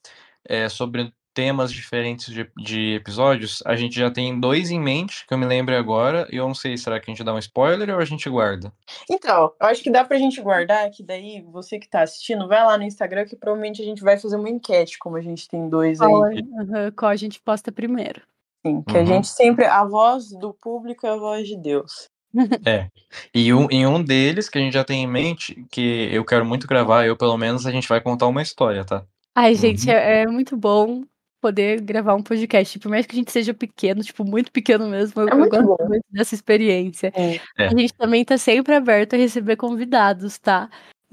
é, 0.48 0.68
sobre 0.70 1.12
temas 1.34 1.72
diferentes 1.72 2.34
de, 2.34 2.50
de 2.58 2.96
episódios, 2.96 3.62
a 3.66 3.76
gente 3.76 3.96
já 3.96 4.10
tem 4.12 4.40
dois 4.40 4.72
em 4.72 4.80
mente, 4.80 5.26
que 5.28 5.34
eu 5.34 5.38
me 5.38 5.46
lembro 5.46 5.76
agora, 5.76 6.28
e 6.32 6.38
eu 6.38 6.48
não 6.48 6.56
sei, 6.56 6.78
será 6.78 7.00
que 7.00 7.10
a 7.10 7.14
gente 7.14 7.24
dá 7.24 7.34
um 7.34 7.40
spoiler 7.40 7.90
ou 7.90 8.00
a 8.00 8.06
gente 8.06 8.30
guarda? 8.30 8.72
Então, 9.10 9.54
eu 9.60 9.68
acho 9.68 9.82
que 9.84 9.92
dá 9.92 10.04
pra 10.04 10.18
gente 10.18 10.42
guardar, 10.42 10.90
que 10.92 11.04
daí 11.04 11.42
você 11.52 11.80
que 11.80 11.88
tá 11.88 12.02
assistindo, 12.02 12.48
vai 12.48 12.64
lá 12.66 12.78
no 12.78 12.84
Instagram 12.84 13.26
que 13.26 13.36
provavelmente 13.36 13.82
a 13.82 13.86
gente 13.86 14.02
vai 14.02 14.18
fazer 14.18 14.36
uma 14.36 14.50
enquete, 14.50 14.98
como 15.00 15.16
a 15.16 15.22
gente 15.22 15.48
tem 15.48 15.70
dois 15.70 16.02
aí. 16.02 16.08
uhum, 16.12 16.92
qual 16.96 17.12
a 17.12 17.16
gente 17.16 17.40
posta 17.40 17.72
primeiro. 17.72 18.22
Sim, 18.66 18.82
que 18.82 18.98
a 18.98 19.02
Uhum. 19.02 19.06
gente 19.08 19.28
sempre. 19.28 19.66
A 19.66 19.86
voz 19.86 20.30
do 20.32 20.54
público 20.54 21.08
é 21.08 21.12
a 21.12 21.16
voz 21.16 21.48
de 21.48 21.56
Deus. 21.56 22.10
É. 22.68 22.88
E 23.34 23.52
um, 23.54 23.68
em 23.72 23.88
um 23.88 24.04
deles, 24.04 24.50
que 24.50 24.58
a 24.58 24.62
gente 24.62 24.74
já 24.74 24.84
tem 24.84 25.04
em 25.04 25.08
mente, 25.08 25.66
que 25.72 26.10
eu 26.12 26.24
quero 26.24 26.46
muito 26.46 26.68
gravar, 26.68 27.06
eu 27.06 27.16
pelo 27.18 27.38
menos, 27.38 27.66
a 27.66 27.72
gente 27.72 27.88
vai 27.88 28.00
contar 28.02 28.28
uma 28.28 28.42
história, 28.42 28.84
tá? 28.86 29.04
Ai, 29.34 29.56
gente, 29.56 29.88
Uhum. 29.88 29.94
é, 29.94 30.22
é 30.24 30.28
muito 30.28 30.56
bom 30.58 31.04
poder 31.40 31.82
gravar 31.82 32.16
um 32.16 32.24
podcast. 32.24 32.78
Por 32.80 32.90
mais 32.90 33.06
que 33.06 33.14
a 33.16 33.20
gente 33.20 33.32
seja 33.32 33.54
pequeno, 33.54 34.02
tipo, 34.04 34.24
muito 34.26 34.52
pequeno 34.52 34.88
mesmo, 34.90 35.22
eu, 35.22 35.28
É 35.30 35.34
eu 35.34 35.38
muito 35.38 35.52
gosto 35.52 35.66
bom. 35.66 35.88
muito 35.88 36.06
dessa 36.12 36.36
experiência. 36.36 37.12
É. 37.16 37.36
É. 37.58 37.68
A 37.68 37.70
gente 37.70 37.94
também 37.94 38.24
tá 38.26 38.38
sempre 38.38 38.74
aberto 38.76 39.14
a 39.16 39.18
receber 39.18 39.56
convidados, 39.56 40.38
tá? 40.38 40.70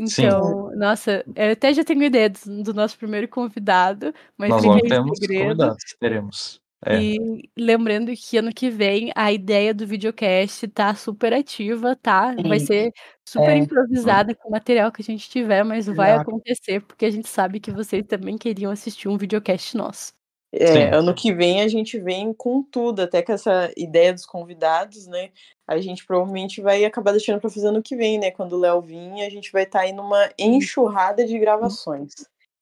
Sim. 0.06 0.26
Então, 0.26 0.70
nossa, 0.76 1.24
eu 1.34 1.52
até 1.52 1.72
já 1.72 1.82
tenho 1.82 2.02
ideia 2.02 2.28
do, 2.30 2.62
do 2.62 2.74
nosso 2.74 2.98
primeiro 2.98 3.26
convidado, 3.28 4.12
mas 4.36 4.50
Nós 4.50 4.62
logo 4.64 4.78
em 4.84 4.88
temos 4.88 5.18
segredo. 5.18 5.42
convidados, 5.44 5.84
teremos. 5.98 6.60
É. 6.84 7.02
E 7.02 7.48
lembrando 7.56 8.12
que 8.14 8.36
ano 8.36 8.52
que 8.52 8.68
vem 8.70 9.10
a 9.16 9.32
ideia 9.32 9.72
do 9.72 9.86
videocast 9.86 10.68
tá 10.68 10.94
super 10.94 11.32
ativa, 11.32 11.96
tá? 11.96 12.34
Vai 12.46 12.60
Sim. 12.60 12.66
ser 12.66 12.92
super 13.26 13.48
É. 13.50 13.56
improvisada 13.56 14.34
com 14.34 14.48
o 14.48 14.52
material 14.52 14.92
que 14.92 15.00
a 15.00 15.04
gente 15.04 15.28
tiver, 15.30 15.64
mas 15.64 15.86
vai 15.86 16.12
acontecer 16.12 16.82
porque 16.82 17.06
a 17.06 17.10
gente 17.10 17.28
sabe 17.28 17.58
que 17.58 17.70
vocês 17.72 18.04
também 18.06 18.36
queriam 18.36 18.70
assistir 18.70 19.08
um 19.08 19.16
videocast 19.16 19.74
nosso. 19.76 20.12
É, 20.52 20.94
ano 20.94 21.12
que 21.12 21.34
vem 21.34 21.60
a 21.60 21.68
gente 21.68 21.98
vem 21.98 22.32
com 22.32 22.62
tudo, 22.62 23.02
até 23.02 23.20
com 23.20 23.32
essa 23.32 23.70
ideia 23.76 24.12
dos 24.12 24.24
convidados, 24.24 25.06
né? 25.06 25.30
A 25.66 25.78
gente 25.78 26.06
provavelmente 26.06 26.60
vai 26.60 26.84
acabar 26.84 27.10
deixando 27.12 27.40
para 27.40 27.50
fazer 27.50 27.68
ano 27.68 27.82
que 27.82 27.96
vem, 27.96 28.18
né? 28.18 28.30
Quando 28.30 28.52
o 28.54 28.58
Léo 28.58 28.80
vir, 28.80 29.22
a 29.22 29.30
gente 29.30 29.52
vai 29.52 29.64
estar 29.64 29.80
aí 29.80 29.92
numa 29.92 30.30
enxurrada 30.38 31.26
de 31.26 31.38
gravações. 31.38 32.12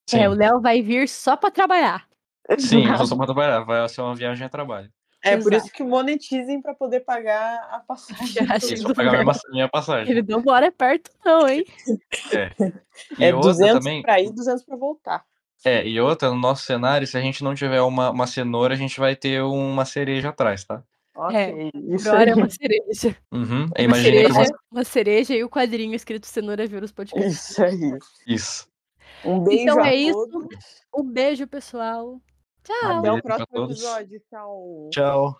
Sim, 0.09 0.21
É, 0.21 0.29
o 0.29 0.33
Léo 0.33 0.61
vai 0.61 0.83
vir 0.83 1.09
só 1.09 1.37
pra 1.37 1.51
trabalhar. 1.51 2.09
sim, 2.59 2.85
só 3.07 3.17
pra 3.17 3.27
trabalhar, 3.27 3.61
vai 3.61 3.89
ser 3.89 4.01
uma 4.01 4.15
viagem 4.15 4.47
a 4.47 4.51
trabalho. 4.51 4.91
É 5.23 5.39
por 5.39 5.53
Exato. 5.53 5.67
isso 5.67 5.75
que 5.75 5.83
monetizem 5.83 6.61
para 6.61 6.75
poder 6.75 7.01
pagar 7.01 7.57
a 7.71 7.81
passagem. 7.87 8.47
Isso, 8.57 8.95
pagar 8.95 9.25
minha, 9.25 9.35
minha 9.51 9.69
passagem. 9.69 10.11
Ele 10.11 10.23
não 10.29 10.43
mora 10.43 10.71
perto, 10.71 11.11
não, 11.25 11.49
hein? 11.49 11.65
E 13.19 13.25
É 13.25 13.35
outra 13.35 13.53
200 13.53 13.85
também, 13.85 14.03
para 14.03 14.21
ir, 14.21 14.31
200 14.31 14.63
para 14.63 14.77
voltar. 14.77 15.25
É, 15.65 15.87
e 15.87 16.01
outra, 16.01 16.31
no 16.31 16.37
nosso 16.37 16.65
cenário, 16.65 17.07
se 17.07 17.17
a 17.17 17.21
gente 17.21 17.43
não 17.43 17.55
tiver 17.55 17.81
uma, 17.81 18.11
uma 18.11 18.27
cenoura, 18.27 18.75
a 18.75 18.77
gente 18.77 18.99
vai 19.01 19.17
ter 19.17 19.43
uma 19.43 19.85
cereja 19.85 20.29
atrás, 20.29 20.65
tá? 20.65 20.83
Ok, 21.17 21.71
isso 21.91 22.09
Agora 22.09 22.25
aí. 22.25 22.31
é 22.31 22.35
uma 22.35 22.51
cereja. 22.51 23.17
Uhum. 23.33 23.69
Uma 23.79 23.97
cereja, 23.97 24.33
uma... 24.33 24.59
uma 24.73 24.85
cereja 24.85 25.35
e 25.35 25.45
o 25.45 25.49
quadrinho 25.49 25.95
escrito 25.95 26.27
Cenoura 26.27 26.67
Vira 26.67 26.85
os 26.85 26.93
podcasts. 26.93 27.51
Isso 27.51 27.63
aí. 27.63 27.99
Isso. 28.27 28.69
Um 29.25 29.43
beijo 29.45 29.63
Então 29.63 29.83
a 29.83 29.89
é 29.89 29.95
isso. 29.95 30.49
Um 30.95 31.05
beijo, 31.05 31.47
pessoal. 31.47 32.21
Tchau. 32.65 32.99
Até 32.99 33.13
o 33.13 33.23
próximo 33.23 33.65
episódio. 33.65 34.21
Tchau. 34.29 34.91
Tchau. 34.93 35.39